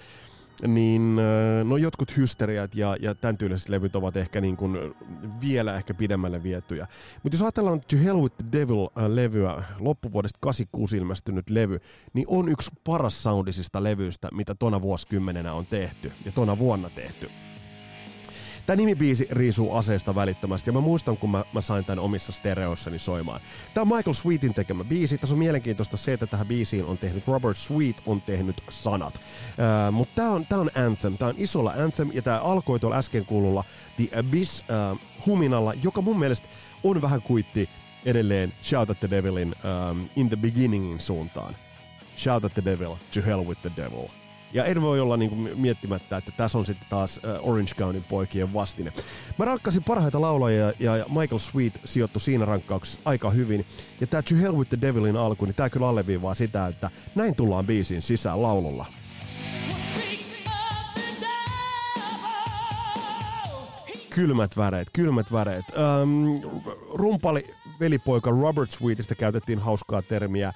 niin 0.67 1.17
no 1.65 1.77
jotkut 1.77 2.17
hysteriat 2.17 2.75
ja, 2.75 2.97
ja 3.01 3.15
tämän 3.15 3.39
tyyliset 3.39 3.69
levyt 3.69 3.97
ovat 3.97 4.17
ehkä 4.17 4.41
niin 4.41 4.57
kuin 4.57 4.95
vielä 5.41 5.77
ehkä 5.77 5.95
pidemmälle 5.95 6.43
vietyjä. 6.43 6.87
Mutta 7.23 7.35
jos 7.35 7.43
ajatellaan 7.43 7.81
To 7.81 7.97
Hell 8.05 8.21
with 8.21 8.37
the 8.37 8.47
Devil-levyä, 8.53 9.65
loppuvuodesta 9.79 10.39
86 10.41 10.97
ilmestynyt 10.97 11.51
levy, 11.51 11.81
niin 12.13 12.27
on 12.29 12.49
yksi 12.49 12.71
paras 12.85 13.23
soundisista 13.23 13.83
levyistä, 13.83 14.29
mitä 14.33 14.55
tona 14.55 14.83
vuosikymmenenä 14.83 15.53
on 15.53 15.67
tehty 15.67 16.13
ja 16.25 16.33
tona 16.33 16.59
vuonna 16.59 16.91
tehty. 16.91 17.31
Tämä 18.67 18.77
nimibiisi 18.77 19.29
riisuu 19.31 19.75
aseesta 19.75 20.15
välittömästi 20.15 20.71
ja 20.71 20.73
mä 20.73 20.81
muistan, 20.81 21.17
kun 21.17 21.31
mä, 21.31 21.45
mä 21.53 21.61
sain 21.61 21.85
tämän 21.85 21.99
omissa 21.99 22.33
stereoissani 22.33 22.99
soimaan. 22.99 23.41
Tämä 23.75 23.83
on 23.83 23.97
Michael 23.97 24.15
Sweetin 24.15 24.55
tekemä 24.55 24.85
biisi. 24.85 25.19
Tässä 25.19 25.35
on 25.35 25.39
mielenkiintoista 25.39 25.97
se, 25.97 26.13
että 26.13 26.27
tähän 26.27 26.47
biisiin 26.47 26.85
on 26.85 26.99
tehnyt 26.99 27.27
Robert 27.27 27.57
Sweet 27.57 28.03
on 28.07 28.23
tehnyt 28.23 28.63
sanat. 28.71 29.15
Uh, 29.15 29.93
Mutta 29.93 30.15
tämä 30.15 30.31
on, 30.31 30.47
tää 30.47 30.59
on 30.59 30.71
Anthem. 30.75 31.19
Tämä 31.19 31.29
on 31.29 31.35
isolla 31.39 31.75
Anthem 31.85 32.11
ja 32.13 32.23
tämä 32.23 32.39
alkoi 32.39 32.81
tuolla 32.81 32.97
äsken 32.97 33.25
kuululla 33.25 33.65
The 33.97 34.19
Abyss 34.19 34.65
uh, 34.93 34.99
huminalla, 35.27 35.75
joka 35.83 36.01
mun 36.01 36.19
mielestä 36.19 36.49
on 36.85 37.03
vähän 37.03 37.23
kuitti 37.23 37.69
edelleen 38.05 38.53
Shout 38.63 38.91
at 38.91 39.01
the 39.01 39.11
Devilin 39.11 39.55
um, 39.91 40.09
In 40.17 40.29
the 40.29 40.37
Beginningin 40.37 41.01
suuntaan. 41.01 41.57
Shout 42.17 42.45
at 42.45 42.55
the 42.55 42.65
Devil, 42.65 42.97
to 43.15 43.21
hell 43.27 43.45
with 43.47 43.61
the 43.63 43.73
devil. 43.77 44.24
Ja 44.55 44.65
en 44.65 44.83
voi 44.83 45.01
olla 45.01 45.17
niinku 45.17 45.37
miettimättä, 45.37 46.17
että 46.17 46.33
tässä 46.37 46.59
on 46.59 46.67
sitten 46.67 46.87
taas 46.91 47.21
Orange 47.41 47.71
Countyn 47.75 48.05
poikien 48.05 48.53
vastine. 48.53 48.93
Mä 49.39 49.45
rankkasin 49.45 49.85
parhaita 49.85 50.21
laulajia 50.21 50.73
ja 50.79 51.07
Michael 51.09 51.39
Sweet 51.39 51.81
sijoittui 51.85 52.21
siinä 52.21 52.45
rankkauksessa 52.45 53.01
aika 53.05 53.31
hyvin. 53.31 53.67
Ja 54.01 54.07
tää 54.07 54.23
To 54.23 54.35
Hell 54.35 54.57
with 54.57 54.69
the 54.69 54.79
Devilin 54.81 55.17
alku, 55.17 55.45
niin 55.45 55.55
tää 55.55 55.71
kyllä 55.71 55.89
alleviivaa 55.89 56.35
sitä, 56.35 56.67
että 56.67 56.91
näin 57.15 57.35
tullaan 57.35 57.67
biisin 57.67 58.03
sisään 58.03 58.43
laululla. 58.43 58.87
Kylmät 64.11 64.57
väreet, 64.57 64.89
kylmät 64.93 65.33
väreet. 65.33 65.65
Öm, 65.79 66.41
rumpali 66.95 67.45
velipoika 67.81 68.31
Robert 68.31 68.71
Sweetistä 68.71 69.15
käytettiin 69.15 69.59
hauskaa 69.59 70.03
termiä 70.03 70.53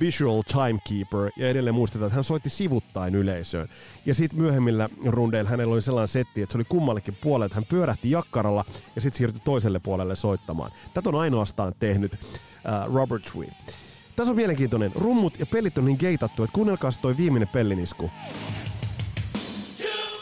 visual 0.00 0.42
timekeeper, 0.42 1.30
ja 1.36 1.48
edelleen 1.48 1.74
muistetaan, 1.74 2.06
että 2.06 2.14
hän 2.14 2.24
soitti 2.24 2.50
sivuttain 2.50 3.14
yleisöön. 3.14 3.68
Ja 4.06 4.14
sitten 4.14 4.40
myöhemmillä 4.40 4.88
rundeilla 5.06 5.50
hänellä 5.50 5.72
oli 5.72 5.82
sellainen 5.82 6.08
setti, 6.08 6.42
että 6.42 6.52
se 6.52 6.58
oli 6.58 6.64
kummallekin 6.64 7.18
puolelle, 7.20 7.46
että 7.46 7.56
hän 7.56 7.66
pyörähti 7.66 8.10
jakkaralla 8.10 8.64
ja 8.96 9.00
sitten 9.00 9.18
siirtyi 9.18 9.40
toiselle 9.44 9.78
puolelle 9.78 10.16
soittamaan. 10.16 10.72
Tätä 10.94 11.08
on 11.08 11.14
ainoastaan 11.14 11.74
tehnyt 11.80 12.14
uh, 12.14 12.94
Robert 12.94 13.24
Sweet. 13.24 13.74
Tässä 14.16 14.30
on 14.30 14.36
mielenkiintoinen. 14.36 14.92
Rummut 14.94 15.40
ja 15.40 15.46
pelit 15.46 15.78
on 15.78 15.84
niin 15.84 15.96
geitattu, 16.00 16.42
että 16.42 16.54
kuunnelkaa 16.54 16.90
toi 17.02 17.16
viimeinen 17.16 17.48
pellinisku. 17.48 18.10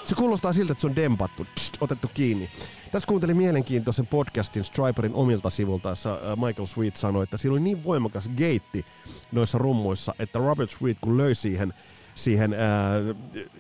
Se 0.05 0.15
kuulostaa 0.15 0.53
siltä, 0.53 0.73
että 0.73 0.81
se 0.81 0.87
on 0.87 0.97
dempattu, 0.97 1.47
tst, 1.55 1.77
otettu 1.81 2.11
kiinni. 2.15 2.51
Tässä 2.93 3.07
kuuntelin 3.07 3.37
mielenkiintoisen 3.37 4.07
podcastin 4.07 4.65
Striperin 4.65 5.15
omilta 5.15 5.51
sivulta, 5.51 5.89
jossa 5.89 6.13
äh, 6.13 6.47
Michael 6.47 6.67
Sweet 6.67 6.97
sanoi, 6.97 7.23
että 7.23 7.37
siinä 7.37 7.53
oli 7.53 7.61
niin 7.61 7.85
voimakas 7.85 8.31
geitti 8.37 8.85
noissa 9.33 9.59
rummuissa, 9.59 10.15
että 10.19 10.39
Robert 10.39 10.71
Sweet 10.71 10.99
kun 11.01 11.19
löi 11.19 11.35
siihen 11.35 11.75
siihen 12.15 12.53
äh, 12.53 12.59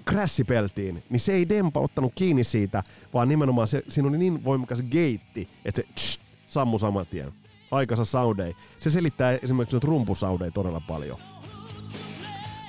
crassipeltiin, 0.06 1.02
niin 1.10 1.20
se 1.20 1.32
ei 1.32 1.48
dempa 1.48 1.80
ottanut 1.80 2.12
kiinni 2.14 2.44
siitä, 2.44 2.82
vaan 3.14 3.28
nimenomaan 3.28 3.68
se, 3.68 3.82
siinä 3.88 4.08
oli 4.08 4.18
niin 4.18 4.44
voimakas 4.44 4.82
geitti, 4.90 5.48
että 5.64 5.82
se 5.82 5.88
tsh, 5.94 6.20
sammu 6.48 6.78
saman 6.78 7.06
tien. 7.06 7.32
Aikansa 7.70 8.04
soundei. 8.04 8.54
Se 8.78 8.90
selittää 8.90 9.32
esimerkiksi 9.32 9.76
nyt 9.76 9.84
rumpusoundeja 9.84 10.50
todella 10.50 10.82
paljon. 10.88 11.18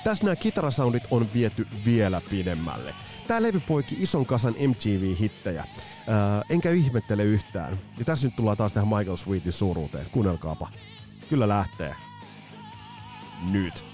Tässä 0.04 0.24
nämä 0.24 0.36
kitarasoundit 0.36 1.02
on 1.10 1.26
viety 1.34 1.66
vielä 1.84 2.20
pidemmälle. 2.30 2.94
Tää 3.30 3.42
levy 3.42 3.60
poiki 3.60 3.96
ison 4.00 4.26
kasan 4.26 4.54
MTV-hittejä. 4.68 5.64
Ää, 6.06 6.42
enkä 6.48 6.70
ihmettele 6.70 7.24
yhtään. 7.24 7.78
Ja 7.98 8.04
tässä 8.04 8.26
nyt 8.26 8.36
tullaan 8.36 8.56
taas 8.56 8.72
tähän 8.72 8.88
Michael 8.88 9.16
Sweetin 9.16 9.52
suuruuteen. 9.52 10.06
Kuunnelkaapa. 10.12 10.68
Kyllä 11.28 11.48
lähtee. 11.48 11.94
Nyt. 13.50 13.84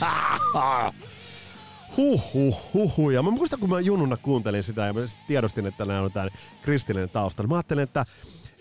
Huh, 1.96 2.32
huh, 2.34 2.72
huh, 2.74 2.96
huh. 2.96 3.10
Ja 3.10 3.22
mä 3.22 3.30
muistan, 3.30 3.60
kun 3.60 3.70
mä 3.70 3.80
jununa 3.80 4.16
kuuntelin 4.16 4.62
sitä 4.62 4.86
ja 4.86 4.92
mä 4.92 5.00
tiedostin, 5.26 5.66
että 5.66 5.84
nämä 5.84 6.00
on 6.00 6.12
tämä 6.12 6.28
kristillinen 6.62 7.10
tausta. 7.10 7.46
Mä 7.46 7.54
ajattelin, 7.54 7.82
että 7.82 8.06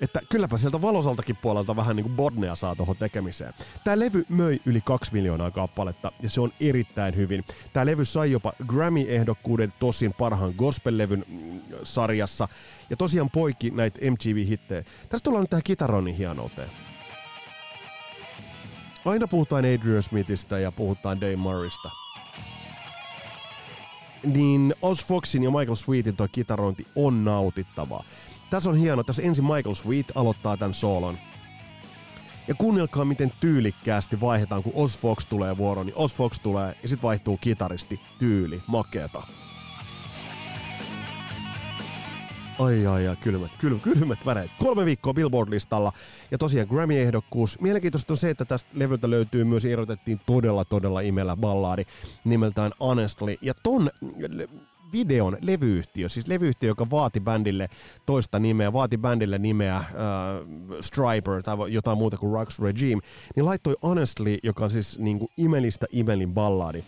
että 0.01 0.19
kylläpä 0.29 0.57
sieltä 0.57 0.81
valosaltakin 0.81 1.35
puolelta 1.35 1.75
vähän 1.75 1.95
niin 1.95 2.03
kuin 2.03 2.15
Bodnea 2.15 2.55
saa 2.55 2.75
tuohon 2.75 2.97
tekemiseen. 2.97 3.53
Tämä 3.83 3.99
levy 3.99 4.25
möi 4.29 4.59
yli 4.65 4.81
kaksi 4.81 5.13
miljoonaa 5.13 5.51
kappaletta 5.51 6.11
ja 6.21 6.29
se 6.29 6.41
on 6.41 6.51
erittäin 6.59 7.15
hyvin. 7.15 7.43
Tämä 7.73 7.85
levy 7.85 8.05
sai 8.05 8.31
jopa 8.31 8.53
Grammy-ehdokkuuden 8.67 9.73
tosin 9.79 10.13
parhaan 10.13 10.53
gospel-levyn 10.57 11.25
mm, 11.27 11.61
sarjassa 11.83 12.47
ja 12.89 12.97
tosiaan 12.97 13.29
poikki 13.29 13.71
näitä 13.71 13.99
MTV-hittejä. 14.11 14.83
Tässä 15.09 15.23
tullaan 15.23 15.43
nyt 15.43 15.49
tähän 15.49 15.63
kitaronin 15.63 16.15
hienouteen. 16.15 16.69
Aina 19.05 19.27
puhutaan 19.27 19.65
Adrian 19.65 20.03
Smithistä 20.03 20.59
ja 20.59 20.71
puhutaan 20.71 21.21
Dave 21.21 21.35
Murraysta. 21.35 21.89
Niin 24.23 24.75
Oz 24.81 25.05
Foxin 25.05 25.43
ja 25.43 25.51
Michael 25.51 25.75
Sweetin 25.75 26.15
toi 26.15 26.29
kitarointi 26.29 26.87
on 26.95 27.25
nautittavaa. 27.25 28.03
Tässä 28.53 28.69
on 28.69 28.77
hieno, 28.77 29.03
tässä 29.03 29.21
ensin 29.21 29.45
Michael 29.45 29.73
Sweet 29.73 30.11
aloittaa 30.15 30.57
tämän 30.57 30.73
soolon. 30.73 31.17
Ja 32.47 32.55
kuunnelkaa, 32.55 33.05
miten 33.05 33.31
tyylikkäästi 33.39 34.21
vaihdetaan, 34.21 34.63
kun 34.63 34.71
Oz 34.75 34.97
Fox 34.97 35.25
tulee 35.25 35.57
vuoroon, 35.57 35.85
niin 35.85 35.97
Oz 35.97 36.15
Fox 36.15 36.39
tulee 36.39 36.75
ja 36.83 36.89
sitten 36.89 37.03
vaihtuu 37.03 37.37
kitaristi. 37.37 37.99
Tyyli, 38.19 38.61
makeeta. 38.67 39.23
Ai 42.59 42.87
ai 42.87 43.07
ai, 43.07 43.15
kylmät, 43.15 43.51
kylmät, 43.57 43.81
kylmät 43.81 44.25
väreet. 44.25 44.51
Kolme 44.59 44.85
viikkoa 44.85 45.13
Billboard-listalla 45.13 45.91
ja 46.31 46.37
tosiaan 46.37 46.67
Grammy-ehdokkuus. 46.67 47.61
Mielenkiintoista 47.61 48.13
on 48.13 48.17
se, 48.17 48.29
että 48.29 48.45
tästä 48.45 48.69
levyltä 48.73 49.09
löytyy 49.09 49.43
myös, 49.43 49.65
irrotettiin 49.65 50.21
todella 50.25 50.65
todella 50.65 51.01
imellä 51.01 51.35
ballaadi 51.35 51.83
nimeltään 52.23 52.71
Honestly. 52.79 53.35
Ja 53.41 53.53
ton 53.63 53.89
videon 54.93 55.37
levyyhtiö, 55.41 56.09
siis 56.09 56.27
levyyhtiö, 56.27 56.69
joka 56.69 56.89
vaati 56.89 57.19
bändille 57.19 57.69
toista 58.05 58.39
nimeä, 58.39 58.73
vaati 58.73 58.97
bändille 58.97 59.37
nimeä 59.37 59.75
äh, 59.75 59.85
Striper 60.81 61.43
tai 61.43 61.55
jotain 61.67 61.97
muuta 61.97 62.17
kuin 62.17 62.33
Rocks 62.33 62.59
Regime, 62.59 63.01
niin 63.35 63.45
laittoi 63.45 63.75
Honestly, 63.83 64.37
joka 64.43 64.63
on 64.63 64.71
siis 64.71 64.99
niin 64.99 65.19
kuin 65.19 65.31
imelistä 65.37 65.85
imelin 65.91 66.33
balladi, 66.33 66.83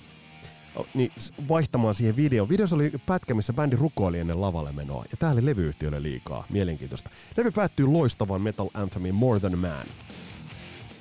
niin 0.94 1.12
vaihtamaan 1.48 1.96
siihen 1.96 2.16
videoon. 2.16 2.50
Videossa 2.50 2.76
oli 2.76 2.92
pätkä, 3.06 3.34
missä 3.34 3.54
bändi 3.54 3.76
rukoili 3.76 4.20
ennen 4.20 4.42
lavalle 4.42 4.72
menoa, 4.72 5.06
ja 5.12 5.18
tää 5.18 5.32
oli 5.32 5.46
levyyhtiölle 5.46 6.04
liikaa. 6.04 6.46
Mielenkiintoista. 6.50 7.10
Levy 7.38 7.52
päättyy 7.52 7.88
loistavan 7.88 8.42
metal 8.42 8.70
anthemin 8.74 9.16
More 9.16 9.40
Than 9.40 9.60
Man. 9.60 9.86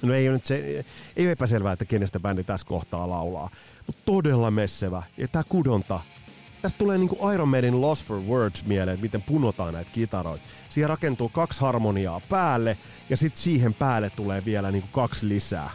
No 0.02 0.14
ei 0.14 0.28
ole 0.28 0.36
nyt 0.36 0.44
se, 0.44 0.84
ei 1.16 1.26
ole 1.26 1.32
epäselvää, 1.32 1.72
että 1.72 1.84
kenestä 1.84 2.20
bändi 2.20 2.44
tässä 2.44 2.66
kohtaa 2.66 3.10
laulaa, 3.10 3.50
mutta 3.86 4.02
todella 4.04 4.50
messevä. 4.50 5.02
Ja 5.16 5.28
tää 5.28 5.42
kudonta 5.48 6.00
Tästä 6.64 6.78
tulee 6.78 6.98
niinku 6.98 7.30
Iron 7.30 7.48
Maiden 7.48 7.80
Lost 7.80 8.06
for 8.06 8.20
Words 8.20 8.64
mieleen, 8.64 9.00
miten 9.00 9.22
punotaan 9.22 9.74
näitä 9.74 9.90
kitaroita. 9.94 10.44
Siihen 10.70 10.88
rakentuu 10.88 11.28
kaksi 11.28 11.60
harmoniaa 11.60 12.20
päälle 12.28 12.76
ja 13.10 13.16
sitten 13.16 13.40
siihen 13.40 13.74
päälle 13.74 14.10
tulee 14.10 14.44
vielä 14.44 14.70
niinku 14.70 14.88
kaksi 14.92 15.28
lisää. 15.28 15.70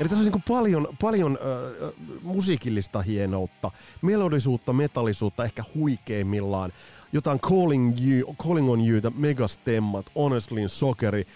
Eli 0.00 0.08
tässä 0.08 0.20
on 0.20 0.24
niinku 0.24 0.42
paljon, 0.48 0.88
paljon 1.00 1.38
äh, 1.40 1.92
musiikillista 2.22 3.02
hienoutta, 3.02 3.70
melodisuutta, 4.02 4.72
metallisuutta 4.72 5.44
ehkä 5.44 5.64
huikeimmillaan. 5.74 6.72
Jotain 7.12 7.40
Calling, 7.40 7.94
you, 8.06 8.34
calling 8.34 8.70
on 8.70 8.88
You, 8.88 9.00
Megastemmat, 9.14 10.06
Honestlyn 10.16 10.68
Sokeri, 10.68 11.26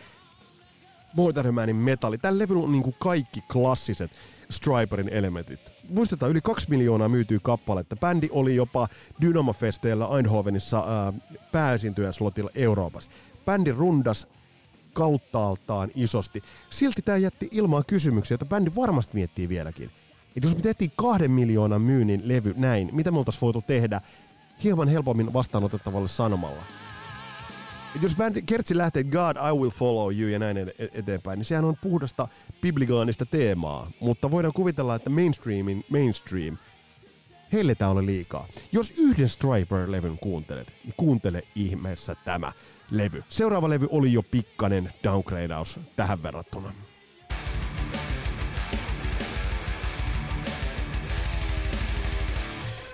More 1.15 1.53
Manin 1.53 1.77
metalli. 1.77 2.19
Tällä 2.19 2.39
levyllä 2.39 2.63
on 2.63 2.73
niinku 2.73 2.93
kaikki 2.93 3.41
klassiset 3.53 4.11
Striperin 4.51 5.09
elementit. 5.09 5.78
Muistetaan, 5.91 6.31
yli 6.31 6.41
kaksi 6.41 6.71
miljoonaa 6.71 7.09
myytyy 7.09 7.39
kappaletta. 7.43 7.97
Bändi 7.97 8.29
oli 8.33 8.57
jopa 8.57 8.89
Dynamo-festeillä 9.21 10.17
Eindhovenissa 10.17 10.79
ää, 10.79 11.13
pääesiintyjän 11.53 12.15
slotilla 12.15 12.51
Euroopassa. 12.55 13.11
Bändi 13.45 13.73
rundas 13.73 14.27
kauttaaltaan 14.93 15.91
isosti. 15.95 16.43
Silti 16.71 17.03
tämä 17.03 17.19
jätti 17.19 17.49
ilmaan 17.51 17.85
kysymyksiä, 17.87 18.35
joita 18.35 18.47
bändi 18.47 18.71
varmasti 18.77 19.15
miettii 19.15 19.49
vieläkin. 19.49 19.91
Et 20.37 20.45
jos 20.45 20.57
me 20.57 20.61
tehtiin 20.63 20.93
kahden 20.97 21.31
miljoonan 21.31 21.83
myynnin 21.83 22.23
levy 22.25 22.55
näin, 22.57 22.89
mitä 22.93 23.11
me 23.11 23.19
oltaisiin 23.19 23.41
voitu 23.41 23.63
tehdä 23.67 24.01
hieman 24.65 24.89
helpommin 24.89 25.33
vastaanotettavalle 25.33 26.09
sanomalla? 26.09 26.63
Jos 28.03 28.17
bändi 28.17 28.43
kertsi 28.43 28.77
lähtee 28.77 29.05
God, 29.05 29.37
I 29.37 29.57
will 29.59 29.71
follow 29.71 30.19
you 30.19 30.29
ja 30.29 30.39
näin 30.39 30.73
eteenpäin, 30.93 31.39
niin 31.39 31.45
sehän 31.45 31.65
on 31.65 31.77
puhdasta 31.77 32.29
bibligaanista 32.61 33.27
teemaa. 33.27 33.91
Mutta 34.01 34.31
voidaan 34.31 34.53
kuvitella, 34.53 34.95
että 34.95 35.11
mainstreamin 35.11 35.85
mainstream, 35.89 36.57
heille 37.53 37.75
tämä 37.75 37.91
oli 37.91 38.07
liikaa. 38.07 38.47
Jos 38.73 38.93
yhden 38.97 39.29
Striper-levyn 39.29 40.19
kuuntelet, 40.21 40.73
niin 40.85 40.95
kuuntele 40.97 41.43
ihmeessä 41.55 42.17
tämä 42.25 42.53
levy. 42.91 43.23
Seuraava 43.29 43.69
levy 43.69 43.89
oli 43.91 44.13
jo 44.13 44.23
pikkanen 44.23 44.93
downgradeaus 45.05 45.81
tähän 45.97 46.23
verrattuna. 46.23 46.73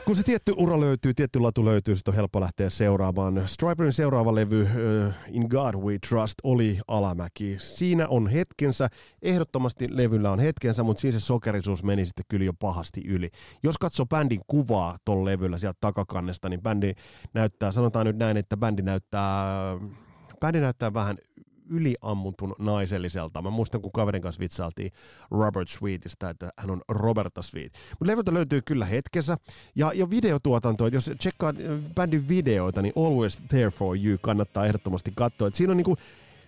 Kun 0.04 0.16
se 0.16 0.22
tietty 0.22 0.52
ura 0.56 0.80
löytyy, 0.80 1.14
tietty 1.14 1.40
latu 1.40 1.64
löytyy, 1.64 1.96
sitten 1.96 2.12
on 2.12 2.16
helppo 2.16 2.40
lähteä 2.40 2.70
seuraamaan. 2.70 3.48
Striperin 3.48 3.92
seuraava 3.92 4.34
levy 4.34 4.62
uh, 4.62 4.68
In 5.28 5.46
God 5.50 5.74
We 5.74 5.98
Trust 6.08 6.34
oli 6.42 6.80
alamäki. 6.88 7.56
Siinä 7.58 8.08
on 8.08 8.26
hetkensä, 8.26 8.88
ehdottomasti 9.22 9.96
levyllä 9.96 10.30
on 10.30 10.38
hetkensä, 10.38 10.82
mutta 10.82 11.00
siinä 11.00 11.18
se 11.18 11.24
sokerisuus 11.24 11.82
meni 11.82 12.06
sitten 12.06 12.24
kyllä 12.28 12.44
jo 12.44 12.52
pahasti 12.52 13.02
yli. 13.06 13.28
Jos 13.62 13.78
katsoo 13.78 14.06
bändin 14.06 14.40
kuvaa 14.46 14.96
tuolla 15.04 15.24
levyllä 15.24 15.58
sieltä 15.58 15.78
takakannesta, 15.80 16.48
niin 16.48 16.62
bändi 16.62 16.92
näyttää, 17.34 17.72
sanotaan 17.72 18.06
nyt 18.06 18.16
näin, 18.16 18.36
että 18.36 18.56
bändi 18.56 18.82
näyttää, 18.82 19.54
bändi 20.40 20.60
näyttää 20.60 20.94
vähän 20.94 21.18
yliammutun 21.70 22.54
naiselliselta. 22.58 23.42
Mä 23.42 23.50
muistan, 23.50 23.82
kun 23.82 23.92
kaverin 23.92 24.22
kanssa 24.22 24.40
vitsailtiin 24.40 24.92
Robert 25.30 25.68
Sweetistä, 25.68 26.30
että 26.30 26.52
hän 26.58 26.70
on 26.70 26.82
Roberta 26.88 27.42
Sweet. 27.42 27.72
Mutta 27.90 28.06
levyltä 28.06 28.34
löytyy 28.34 28.62
kyllä 28.62 28.84
hetkessä. 28.84 29.38
Ja, 29.74 29.92
ja 29.94 30.10
videotuotanto, 30.10 30.86
jos 30.86 31.10
tsekkaat 31.18 31.56
äh, 31.56 31.92
bändin 31.94 32.28
videoita, 32.28 32.82
niin 32.82 32.92
Always 32.96 33.42
There 33.48 33.70
For 33.70 33.96
You 33.96 34.18
kannattaa 34.20 34.66
ehdottomasti 34.66 35.12
katsoa. 35.16 35.48
Et 35.48 35.54
siinä 35.54 35.70
on 35.70 35.76
niinku 35.76 35.96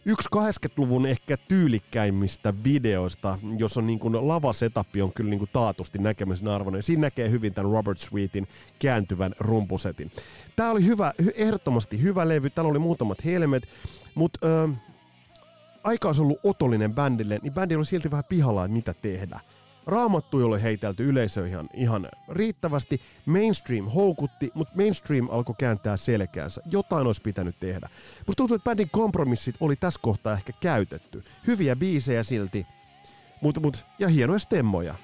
yksi 0.06 0.28
80-luvun 0.36 1.06
ehkä 1.06 1.36
tyylikkäimmistä 1.36 2.54
videoista, 2.64 3.38
jos 3.58 3.76
on 3.76 3.86
niin 3.86 3.98
kuin 3.98 4.28
lavasetappi 4.28 5.02
on 5.02 5.12
kyllä 5.12 5.30
niin 5.30 5.38
kuin 5.38 5.50
taatusti 5.52 5.98
näkemisen 5.98 6.48
arvoinen. 6.48 6.82
Siinä 6.82 7.00
näkee 7.00 7.30
hyvin 7.30 7.54
tämän 7.54 7.72
Robert 7.72 7.98
Sweetin 7.98 8.48
kääntyvän 8.78 9.34
rumpusetin. 9.38 10.10
Tämä 10.56 10.70
oli 10.70 10.84
hyvä, 10.84 11.12
ehdottomasti 11.34 12.02
hyvä 12.02 12.28
levy. 12.28 12.50
Täällä 12.50 12.70
oli 12.70 12.78
muutamat 12.78 13.24
helmet, 13.24 13.68
mutta 14.14 14.48
aika 15.86 16.08
olisi 16.08 16.22
ollut 16.22 16.40
otollinen 16.42 16.94
bändille, 16.94 17.38
niin 17.42 17.52
bändi 17.52 17.76
oli 17.76 17.84
silti 17.84 18.10
vähän 18.10 18.24
pihalla, 18.24 18.64
että 18.64 18.72
mitä 18.72 18.94
tehdä. 18.94 19.40
Raamattu 19.86 20.38
ei 20.38 20.44
ole 20.44 20.62
heitelty 20.62 21.08
yleisö 21.08 21.48
ihan, 21.48 21.68
ihan 21.74 22.08
riittävästi. 22.28 23.00
Mainstream 23.26 23.84
houkutti, 23.84 24.50
mutta 24.54 24.74
mainstream 24.76 25.28
alkoi 25.30 25.54
kääntää 25.58 25.96
selkäänsä. 25.96 26.62
Jotain 26.70 27.06
olisi 27.06 27.22
pitänyt 27.22 27.56
tehdä. 27.60 27.88
Musta 28.26 28.36
tuntuu, 28.36 28.54
että 28.54 28.70
bändin 28.70 28.90
kompromissit 28.90 29.54
oli 29.60 29.76
tässä 29.76 30.00
kohtaa 30.02 30.32
ehkä 30.32 30.52
käytetty. 30.60 31.24
Hyviä 31.46 31.76
biisejä 31.76 32.22
silti, 32.22 32.66
mut, 33.40 33.62
mut, 33.62 33.86
ja 33.98 34.08
hienoja 34.08 34.38
stemmoja. 34.38 34.94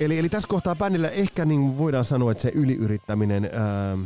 Eli, 0.00 0.18
eli 0.18 0.28
tässä 0.28 0.48
kohtaa 0.48 0.76
bändillä 0.76 1.08
ehkä 1.08 1.44
niin 1.44 1.78
voidaan 1.78 2.04
sanoa, 2.04 2.32
että 2.32 2.42
se 2.42 2.50
yliyrittäminen 2.54 3.50
ää, 3.52 3.98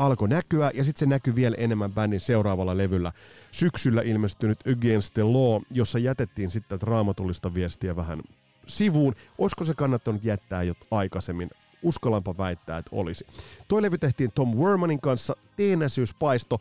alkoi 0.00 0.28
näkyä, 0.28 0.70
ja 0.74 0.84
sitten 0.84 0.98
se 0.98 1.06
näkyy 1.06 1.34
vielä 1.34 1.56
enemmän 1.58 1.92
bändin 1.92 2.20
seuraavalla 2.20 2.76
levyllä. 2.76 3.12
Syksyllä 3.50 4.02
ilmestynyt 4.02 4.60
Against 4.66 5.14
the 5.14 5.22
Law, 5.22 5.62
jossa 5.70 5.98
jätettiin 5.98 6.50
sitten 6.50 6.82
raamatullista 6.82 7.54
viestiä 7.54 7.96
vähän 7.96 8.22
sivuun. 8.66 9.14
Olisiko 9.38 9.64
se 9.64 9.74
kannattanut 9.74 10.24
jättää 10.24 10.62
jo 10.62 10.74
aikaisemmin? 10.90 11.50
Uskallanpa 11.82 12.36
väittää, 12.38 12.78
että 12.78 12.90
olisi. 12.92 13.26
Tuo 13.68 13.82
levy 13.82 13.98
tehtiin 13.98 14.32
Tom 14.34 14.56
Wermanin 14.56 15.00
kanssa, 15.00 15.36
teenäisyyspaisto, 15.56 16.58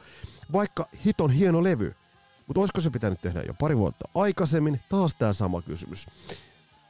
vaikka 0.54 0.90
hiton 1.06 1.32
hieno 1.32 1.64
levy. 1.64 1.96
Mutta 2.48 2.60
olisiko 2.60 2.82
se 2.82 2.90
pitänyt 2.90 3.22
tehdä 3.22 3.42
jo 3.48 3.54
pari 3.60 3.78
vuotta 3.78 4.10
aikaisemmin? 4.16 4.80
Taas 4.90 5.16
tämä 5.16 5.34
sama 5.34 5.62
kysymys 5.62 6.06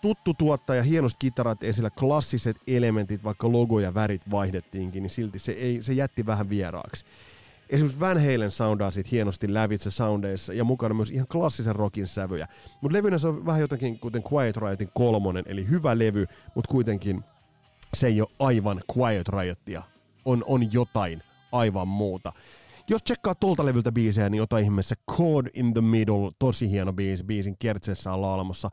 tuttu 0.02 0.34
tuottaja, 0.34 0.84
hienosti 0.84 1.18
kitarat 1.20 1.64
esillä, 1.64 1.90
klassiset 1.90 2.58
elementit, 2.68 3.24
vaikka 3.24 3.52
logo 3.52 3.80
ja 3.80 3.94
värit 3.94 4.32
vaihdettiinkin, 4.32 5.04
niin 5.04 5.12
silti 5.12 5.40
se, 5.40 5.52
ei, 5.52 5.84
se 5.84 5.94
jätti 5.94 6.26
vähän 6.26 6.50
vieraaksi. 6.50 7.06
Esimerkiksi 7.70 8.00
Van 8.00 8.18
Halen 8.18 8.52
soundaa 8.52 8.92
sit 8.92 9.12
hienosti 9.12 9.54
lävitse 9.54 9.92
soundeissa 9.92 10.54
ja 10.54 10.64
mukana 10.64 10.94
myös 10.94 11.12
ihan 11.12 11.28
klassisen 11.28 11.76
rockin 11.76 12.08
sävyjä. 12.08 12.48
Mutta 12.82 12.98
levynä 12.98 13.18
se 13.18 13.28
on 13.28 13.46
vähän 13.46 13.62
jotenkin 13.62 14.00
kuten 14.00 14.24
Quiet 14.34 14.58
Riotin 14.58 14.90
kolmonen, 14.94 15.44
eli 15.48 15.70
hyvä 15.70 16.00
levy, 16.00 16.26
mutta 16.56 16.72
kuitenkin 16.72 17.24
se 17.94 18.08
ei 18.08 18.22
ole 18.22 18.30
aivan 18.40 18.82
Quiet 18.98 19.30
Riotia. 19.30 19.84
On, 20.26 20.44
on 20.48 20.74
jotain 20.74 21.24
aivan 21.52 21.88
muuta. 21.88 22.34
Jos 22.90 23.04
tsekkaa 23.04 23.36
tuolta 23.36 23.66
levyltä 23.66 23.92
biisejä, 23.92 24.30
niin 24.30 24.42
ota 24.42 24.58
ihmeessä 24.58 24.96
Code 25.12 25.50
in 25.54 25.74
the 25.74 25.82
Middle, 25.82 26.32
tosi 26.40 26.70
hieno 26.70 26.94
biisi, 26.94 27.24
biisin 27.24 27.56
kertsessä 27.60 28.14
on 28.14 28.22
laulamassa 28.22 28.70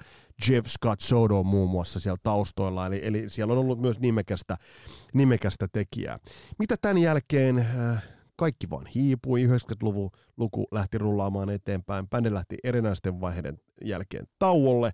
Jeff 0.49 0.67
Scott 0.69 1.01
Soto 1.01 1.43
muun 1.43 1.71
muassa 1.71 2.01
siellä 2.01 2.19
taustoilla, 2.23 2.87
eli, 2.87 3.01
eli 3.03 3.29
siellä 3.29 3.53
on 3.53 3.59
ollut 3.59 3.81
myös 3.81 4.01
nimekästä, 4.01 4.57
nimekästä 5.15 5.69
tekijää. 5.73 6.19
Mitä 6.59 6.77
tämän 6.77 6.99
jälkeen, 6.99 7.59
äh, 7.59 8.03
kaikki 8.37 8.71
vaan 8.71 8.87
hiipui, 8.87 9.47
90-luvun 9.47 10.11
luku 10.37 10.67
lähti 10.71 10.99
rullaamaan 10.99 11.51
eteenpäin, 11.51 12.09
bändi 12.09 12.35
lähti 12.35 12.57
erinäisten 12.65 13.21
vaiheiden 13.21 13.61
jälkeen 13.85 14.27
tauolle, 14.39 14.91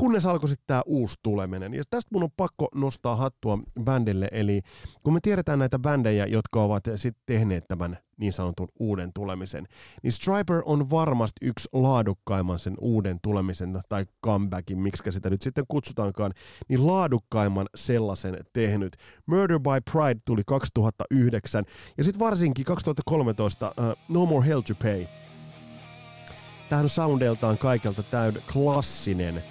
kunnes 0.00 0.26
alkoi 0.26 0.48
sitten 0.48 0.66
tämä 0.66 0.82
uusi 0.86 1.14
tuleminen. 1.22 1.74
Ja 1.74 1.82
tästä 1.90 2.08
mun 2.12 2.22
on 2.22 2.30
pakko 2.36 2.68
nostaa 2.74 3.16
hattua 3.16 3.58
bändille, 3.84 4.28
eli 4.32 4.62
kun 5.02 5.12
me 5.12 5.20
tiedetään 5.22 5.58
näitä 5.58 5.78
bändejä, 5.78 6.26
jotka 6.26 6.62
ovat 6.62 6.84
sitten 6.96 7.22
tehneet 7.26 7.68
tämän 7.68 7.98
niin 8.16 8.32
sanotun 8.32 8.68
uuden 8.78 9.10
tulemisen, 9.14 9.66
niin 10.02 10.12
Striper 10.12 10.62
on 10.64 10.90
varmasti 10.90 11.46
yksi 11.46 11.68
laadukkaimman 11.72 12.58
sen 12.58 12.74
uuden 12.80 13.18
tulemisen 13.22 13.80
tai 13.88 14.06
comebackin, 14.24 14.78
miksi 14.78 15.12
sitä 15.12 15.30
nyt 15.30 15.42
sitten 15.42 15.64
kutsutaankaan, 15.68 16.32
niin 16.68 16.86
laadukkaimman 16.86 17.66
sellaisen 17.74 18.36
tehnyt. 18.52 18.96
Murder 19.26 19.58
by 19.58 19.92
Pride 19.92 20.20
tuli 20.24 20.42
2009 20.46 21.64
ja 21.98 22.04
sitten 22.04 22.20
varsinkin 22.20 22.64
2013 22.64 23.72
uh, 23.78 23.98
No 24.08 24.26
More 24.26 24.46
Hell 24.46 24.60
to 24.60 24.74
Pay. 24.82 25.06
Tämähän 26.68 26.84
on 26.84 26.88
soundeltaan 26.88 27.58
kaikelta 27.58 28.02
täyd 28.02 28.36
klassinen 28.52 29.42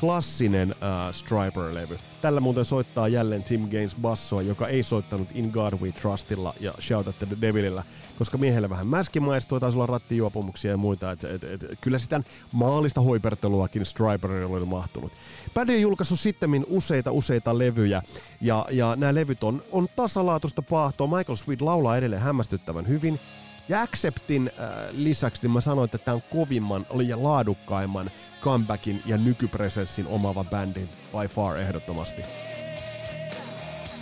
klassinen 0.00 0.70
uh, 0.70 1.14
Striper-levy. 1.14 1.98
Tällä 2.22 2.40
muuten 2.40 2.64
soittaa 2.64 3.08
jälleen 3.08 3.42
Tim 3.42 3.68
Gaines 3.68 3.96
bassoa, 3.96 4.42
joka 4.42 4.68
ei 4.68 4.82
soittanut 4.82 5.28
In 5.34 5.50
God 5.50 5.74
We 5.80 5.92
Trustilla 5.92 6.54
ja 6.60 6.72
Shout 6.80 7.08
at 7.08 7.18
the 7.18 7.36
Devilillä, 7.40 7.82
koska 8.18 8.38
miehelle 8.38 8.70
vähän 8.70 8.86
mäskimaistuu, 8.86 9.60
taisi 9.60 9.78
olla 9.78 9.86
rattijuopumuksia 9.86 10.70
ja 10.70 10.76
muita. 10.76 11.12
Et, 11.12 11.24
et, 11.24 11.44
et, 11.44 11.64
kyllä 11.80 11.98
sitä 11.98 12.20
maalista 12.52 13.00
hoiperteluakin 13.00 13.86
Striperille 13.86 14.56
oli 14.56 14.64
mahtunut. 14.64 15.12
Bändi 15.54 15.74
on 15.74 15.80
julkaissut 15.80 16.20
sitten 16.20 16.66
useita 16.68 17.12
useita 17.12 17.58
levyjä, 17.58 18.02
ja, 18.40 18.66
ja 18.70 18.96
nämä 18.96 19.14
levyt 19.14 19.44
on, 19.44 19.62
on 19.72 19.88
tasalaatuista 19.96 20.62
paahtoa. 20.62 21.18
Michael 21.18 21.36
Sweet 21.36 21.60
laulaa 21.60 21.96
edelleen 21.96 22.22
hämmästyttävän 22.22 22.88
hyvin. 22.88 23.20
Ja 23.68 23.82
Acceptin 23.82 24.50
äh, 24.60 24.68
lisäksi 24.92 25.42
niin 25.42 25.50
mä 25.50 25.60
sanoin, 25.60 25.84
että 25.84 25.98
tämä 25.98 26.14
on 26.14 26.22
kovimman 26.30 26.86
ja 27.06 27.22
laadukkaimman 27.22 28.10
comebackin 28.42 29.02
ja 29.06 29.16
nykypresenssin 29.16 30.06
omaava 30.06 30.44
bändi 30.44 30.80
by 31.12 31.28
far 31.28 31.56
ehdottomasti. 31.56 32.22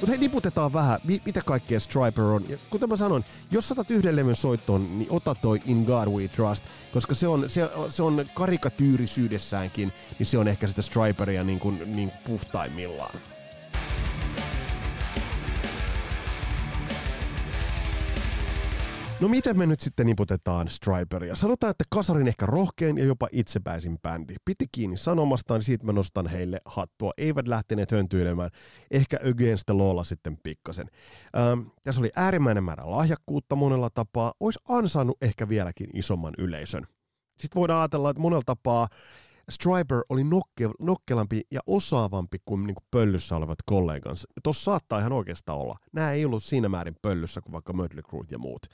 Mutta 0.00 0.06
hei, 0.06 0.18
niputetaan 0.18 0.72
vähän, 0.72 1.00
mitä 1.24 1.42
kaikkea 1.44 1.80
Striper 1.80 2.24
on. 2.24 2.44
Ja 2.48 2.56
kuten 2.70 2.88
mä 2.88 2.96
sanoin, 2.96 3.24
jos 3.50 3.68
saatat 3.68 3.90
yhden 3.90 4.16
levyn 4.16 4.36
soittoon, 4.36 4.98
niin 4.98 5.08
ota 5.10 5.34
toi 5.34 5.60
In 5.66 5.82
God 5.82 6.08
We 6.08 6.28
Trust, 6.28 6.64
koska 6.92 7.14
se 7.14 7.28
on, 7.28 7.50
se, 7.50 7.70
se 7.88 8.02
on 8.02 8.24
karikatyyrisyydessäänkin, 8.34 9.92
niin 10.18 10.26
se 10.26 10.38
on 10.38 10.48
ehkä 10.48 10.66
sitä 10.66 10.82
Striperia 10.82 11.44
niin 11.44 11.60
kuin, 11.60 11.96
niin 11.96 12.12
puhtaimmillaan. 12.26 13.14
No 19.20 19.28
miten 19.28 19.58
me 19.58 19.66
nyt 19.66 19.80
sitten 19.80 20.06
niputetaan 20.06 20.68
Striperia? 20.68 21.34
Sanotaan, 21.34 21.70
että 21.70 21.84
kasarin 21.90 22.28
ehkä 22.28 22.46
rohkein 22.46 22.98
ja 22.98 23.04
jopa 23.04 23.28
itsepäisin 23.32 23.98
bändi. 24.02 24.34
Piti 24.44 24.66
kiinni 24.72 24.96
sanomastaan, 24.96 25.62
siitä 25.62 25.86
mä 25.86 25.92
nostan 25.92 26.26
heille 26.26 26.60
hattua. 26.64 27.12
Eivät 27.16 27.48
lähteneet 27.48 27.92
höntyilemään. 27.92 28.50
Ehkä 28.90 29.16
Against 29.30 29.66
the 29.66 29.74
sitten 30.04 30.38
pikkasen. 30.42 30.90
Ähm, 31.38 31.60
tässä 31.84 32.00
oli 32.00 32.10
äärimmäinen 32.16 32.64
määrä 32.64 32.90
lahjakkuutta 32.90 33.56
monella 33.56 33.90
tapaa. 33.90 34.32
Olisi 34.40 34.58
ansainnut 34.68 35.16
ehkä 35.22 35.48
vieläkin 35.48 35.90
isomman 35.94 36.34
yleisön. 36.38 36.86
Sitten 37.38 37.60
voidaan 37.60 37.80
ajatella, 37.80 38.10
että 38.10 38.22
monella 38.22 38.42
tapaa 38.46 38.88
Striper 39.50 40.02
oli 40.08 40.24
nokke, 40.24 40.70
nokkelampi 40.80 41.40
ja 41.50 41.60
osaavampi 41.66 42.38
kuin, 42.44 42.66
niin 42.66 42.74
kuin 42.74 42.86
pöllyssä 42.90 43.36
olevat 43.36 43.58
kollegansa. 43.64 44.28
Tuossa 44.42 44.64
saattaa 44.64 44.98
ihan 44.98 45.12
oikeastaan 45.12 45.58
olla. 45.58 45.76
Nämä 45.92 46.12
ei 46.12 46.24
ollut 46.24 46.44
siinä 46.44 46.68
määrin 46.68 46.96
pöllyssä 47.02 47.40
kuin 47.40 47.52
vaikka 47.52 47.72
Mötley 47.72 48.02
Crue 48.02 48.24
ja 48.30 48.38
muut. 48.38 48.66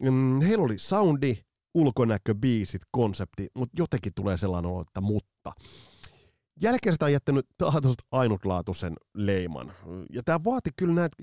Mm, 0.00 0.40
heillä 0.40 0.64
oli 0.64 0.78
soundi, 0.78 1.38
ulkonäkö, 1.74 2.34
biisit, 2.34 2.82
konsepti, 2.90 3.46
mutta 3.54 3.80
jotenkin 3.82 4.12
tulee 4.14 4.36
sellainen 4.36 4.70
olo, 4.70 4.80
että 4.80 5.00
mutta. 5.00 5.52
Jälkeen 6.62 6.94
on 7.00 7.12
jättänyt 7.12 7.46
tahtoisesti 7.58 8.02
ainutlaatuisen 8.12 8.92
leiman. 9.14 9.72
Ja 10.10 10.22
tämä 10.22 10.44
vaati 10.44 10.70
kyllä 10.76 10.94
näitä 10.94 11.16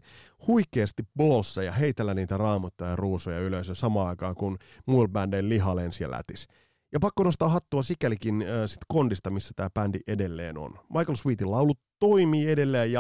huikeasti 0.48 1.04
bolseja 1.18 1.72
heitellä 1.72 2.14
niitä 2.14 2.38
raamuttaa 2.38 2.90
ja 2.90 2.96
ruusuja 2.96 3.40
yleisö 3.40 3.76
samaan 3.76 4.08
aikaan, 4.08 4.36
kun 4.36 4.58
muilla 4.86 5.08
bändeillä 5.08 5.50
liha 5.50 5.76
lensi 5.76 6.04
ja 6.04 6.12
lätis. 6.12 6.48
Ja 6.94 7.00
pakko 7.00 7.24
nostaa 7.24 7.50
hattua 7.50 7.84
sikälikin 7.84 8.42
äh, 8.42 8.48
sit 8.66 8.82
kondista, 8.88 9.30
missä 9.30 9.54
tämä 9.56 9.70
bändi 9.70 10.00
edelleen 10.08 10.58
on. 10.58 10.80
Michael 10.90 11.16
Sweetin 11.16 11.52
laulu 11.52 11.74
toimii 12.00 12.52
edelleen 12.52 12.92
ja 12.92 13.00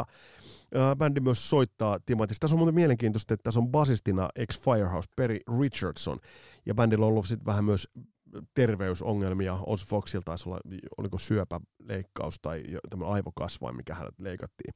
äh, 0.75 0.95
bändi 0.97 1.19
myös 1.19 1.49
soittaa 1.49 1.99
timatista. 2.05 2.43
Tässä 2.43 2.55
on 2.55 2.59
muuten 2.59 2.75
mielenkiintoista, 2.75 3.33
että 3.33 3.43
tässä 3.43 3.59
on 3.59 3.71
basistina 3.71 4.29
ex-Firehouse 4.35 5.09
Perry 5.15 5.39
Richardson. 5.59 6.19
Ja 6.65 6.75
bändillä 6.75 7.05
on 7.05 7.11
ollut 7.11 7.27
sitten 7.27 7.45
vähän 7.45 7.65
myös 7.65 7.87
terveysongelmia. 8.53 9.59
Oz 9.65 9.85
Foxilla 9.85 10.23
taisi 10.25 10.49
olla, 10.49 10.59
oliko 10.97 11.17
syöpäleikkaus 11.17 12.35
tai 12.41 12.63
tämmöinen 12.89 13.13
aivokasvain, 13.13 13.75
mikä 13.75 13.95
hänet 13.95 14.19
leikattiin. 14.19 14.73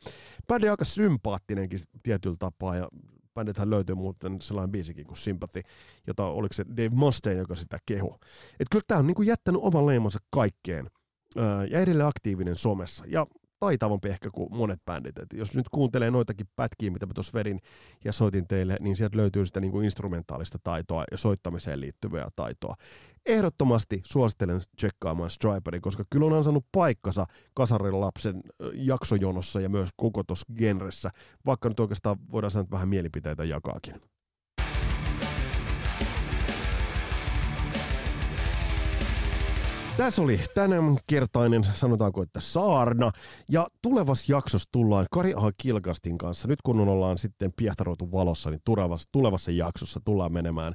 Bändi 0.48 0.68
on 0.68 0.72
aika 0.72 0.86
sympaattinenkin 0.86 1.80
tietyllä 2.04 2.36
tapaa 2.40 2.76
ja 2.76 2.88
bändithän 3.34 3.70
löytyy 3.70 3.96
muuten 3.96 4.42
sellainen 4.42 4.72
biisikin 4.72 5.08
kuin 5.08 5.18
Sympathy, 5.18 5.62
jota 6.08 6.26
oliko 6.26 6.54
se 6.54 6.66
Dave 6.70 6.90
Mustaine, 6.90 7.40
joka 7.40 7.56
sitä 7.56 7.80
kehu. 7.86 8.14
Että 8.52 8.72
kyllä 8.72 8.84
tämä 8.88 9.00
on 9.00 9.08
niinku 9.08 9.22
jättänyt 9.22 9.62
oman 9.64 9.86
leimansa 9.86 10.20
kaikkeen 10.30 10.90
ja 11.70 11.80
edelleen 11.80 12.08
aktiivinen 12.08 12.56
somessa. 12.56 13.04
Ja 13.08 13.28
taitavampi 13.60 14.10
ehkä 14.10 14.30
kuin 14.30 14.58
monet 14.58 14.86
bändit. 14.86 15.20
Et 15.20 15.34
jos 15.34 15.56
nyt 15.56 15.70
kuuntelee 15.70 16.12
noitakin 16.12 16.48
pätkiä, 16.56 16.92
mitä 16.92 17.06
mä 17.06 17.14
tuossa 17.14 17.40
vedin 17.40 17.60
ja 18.06 18.14
soitin 18.14 18.48
teille, 18.48 18.78
niin 18.80 18.96
sieltä 18.96 19.18
löytyy 19.18 19.46
sitä 19.46 19.60
niin 19.60 19.72
kuin 19.72 19.86
instrumentaalista 19.86 20.58
taitoa 20.64 21.04
ja 21.12 21.18
soittamiseen 21.18 21.82
liittyvää 21.82 22.30
taitoa. 22.36 22.76
Ehdottomasti 23.26 24.02
suosittelen 24.06 24.62
tsekkaamaan 24.76 25.30
Striperin, 25.30 25.82
koska 25.82 26.04
kyllä 26.10 26.26
on 26.26 26.34
ansannut 26.34 26.66
paikkansa 26.72 27.26
kasarin 27.54 28.02
lapsen 28.02 28.42
jaksojonossa 28.74 29.62
ja 29.62 29.70
myös 29.70 29.90
koko 29.96 30.24
tuossa 30.24 30.54
genressä, 30.58 31.10
vaikka 31.46 31.70
nyt 31.70 31.80
oikeastaan 31.80 32.18
voidaan 32.32 32.52
sanoa, 32.52 32.64
että 32.64 32.74
vähän 32.74 32.90
mielipiteitä 32.90 33.44
jakaakin. 33.44 34.09
Tässä 40.00 40.22
oli 40.22 40.40
tämänkertainen, 40.56 41.64
sanotaanko, 41.64 42.24
että 42.24 42.40
saarna. 42.40 43.12
Ja 43.52 43.68
tulevassa 43.82 44.34
jaksossa 44.34 44.70
tullaan 44.72 45.06
Kari 45.12 45.34
Aha 45.34 45.52
Kilkastin 45.58 46.18
kanssa. 46.18 46.48
Nyt 46.48 46.62
kun 46.62 46.80
ollaan 46.80 47.18
sitten 47.18 47.52
piehtaroitu 47.58 48.12
valossa, 48.12 48.50
niin 48.50 48.62
tulevassa, 48.66 49.10
tulevassa 49.12 49.52
jaksossa 49.52 50.00
tullaan 50.06 50.34
menemään 50.34 50.74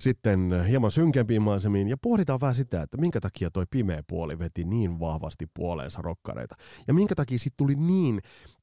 sitten 0.00 0.64
hieman 0.68 0.90
synkempiin 0.90 1.42
maisemiin 1.42 1.88
ja 1.88 1.96
pohditaan 2.02 2.40
vähän 2.40 2.54
sitä, 2.54 2.82
että 2.82 2.96
minkä 2.96 3.20
takia 3.20 3.50
toi 3.50 3.64
pimeä 3.70 4.02
puoli 4.08 4.38
veti 4.38 4.64
niin 4.64 5.00
vahvasti 5.00 5.46
puoleensa 5.54 6.02
rokkareita. 6.02 6.54
Ja 6.88 6.94
minkä 6.94 7.14
takia 7.14 7.38
siitä 7.38 7.54
tuli 7.56 7.74
niin 7.74 8.20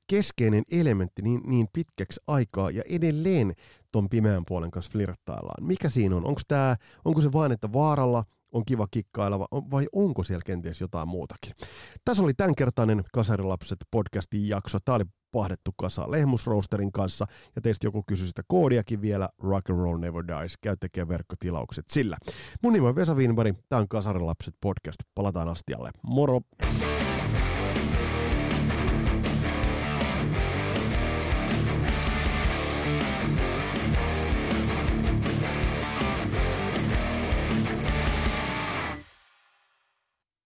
keskeinen 0.08 0.64
elementti 0.72 1.22
niin, 1.22 1.42
niin 1.46 1.68
pitkäksi 1.74 2.22
aikaa 2.28 2.72
ja 2.72 2.84
edelleen 2.90 3.54
ton 3.92 4.10
pimeän 4.10 4.44
puolen 4.48 4.72
kanssa 4.72 4.92
flirttaillaan. 4.92 5.68
Mikä 5.68 5.90
siinä 5.90 6.16
on? 6.16 6.26
Onko, 6.26 6.42
tää, 6.48 6.76
onko 7.06 7.22
se 7.22 7.32
vain, 7.32 7.52
että 7.52 7.74
vaaralla 7.74 8.24
on 8.52 8.66
kiva 8.66 8.88
kikkailla 8.92 9.40
vai 9.40 9.88
onko 9.94 10.24
siellä 10.24 10.44
kenties 10.46 10.82
jotain 10.82 11.08
muutakin? 11.08 11.54
Tässä 12.06 12.24
oli 12.24 12.34
tämänkertainen 12.34 13.04
Kasarilapset 13.14 13.80
podcastin 13.92 14.48
jakso. 14.48 14.78
Tämä 14.86 14.96
oli 14.96 15.06
pahdettu 15.32 15.72
kasa 15.78 16.12
Lehmusroosterin 16.12 16.92
kanssa 16.92 17.26
ja 17.56 17.62
teistä 17.62 17.88
joku 17.88 18.04
kysyi 18.08 18.28
sitä 18.28 18.42
koodiakin 18.48 19.02
vielä 19.02 19.30
Rock 19.40 19.70
and 19.70 19.80
Roll 19.80 19.98
Never 19.98 20.24
Dies. 20.28 20.58
Käy 20.62 20.78
tekemään 20.80 21.10
verkkotilaukset 21.10 21.86
sillä. 21.92 22.18
Mun 22.64 22.74
nimi 22.74 22.88
on 22.88 22.96
Vesa 22.96 23.16
Wienberg, 23.16 23.58
tämä 23.70 23.80
on 23.80 23.88
Kasarilapset 23.88 24.56
podcast. 24.62 24.98
Palataan 25.16 25.50
astialle. 25.50 25.92
Moro! 26.04 26.42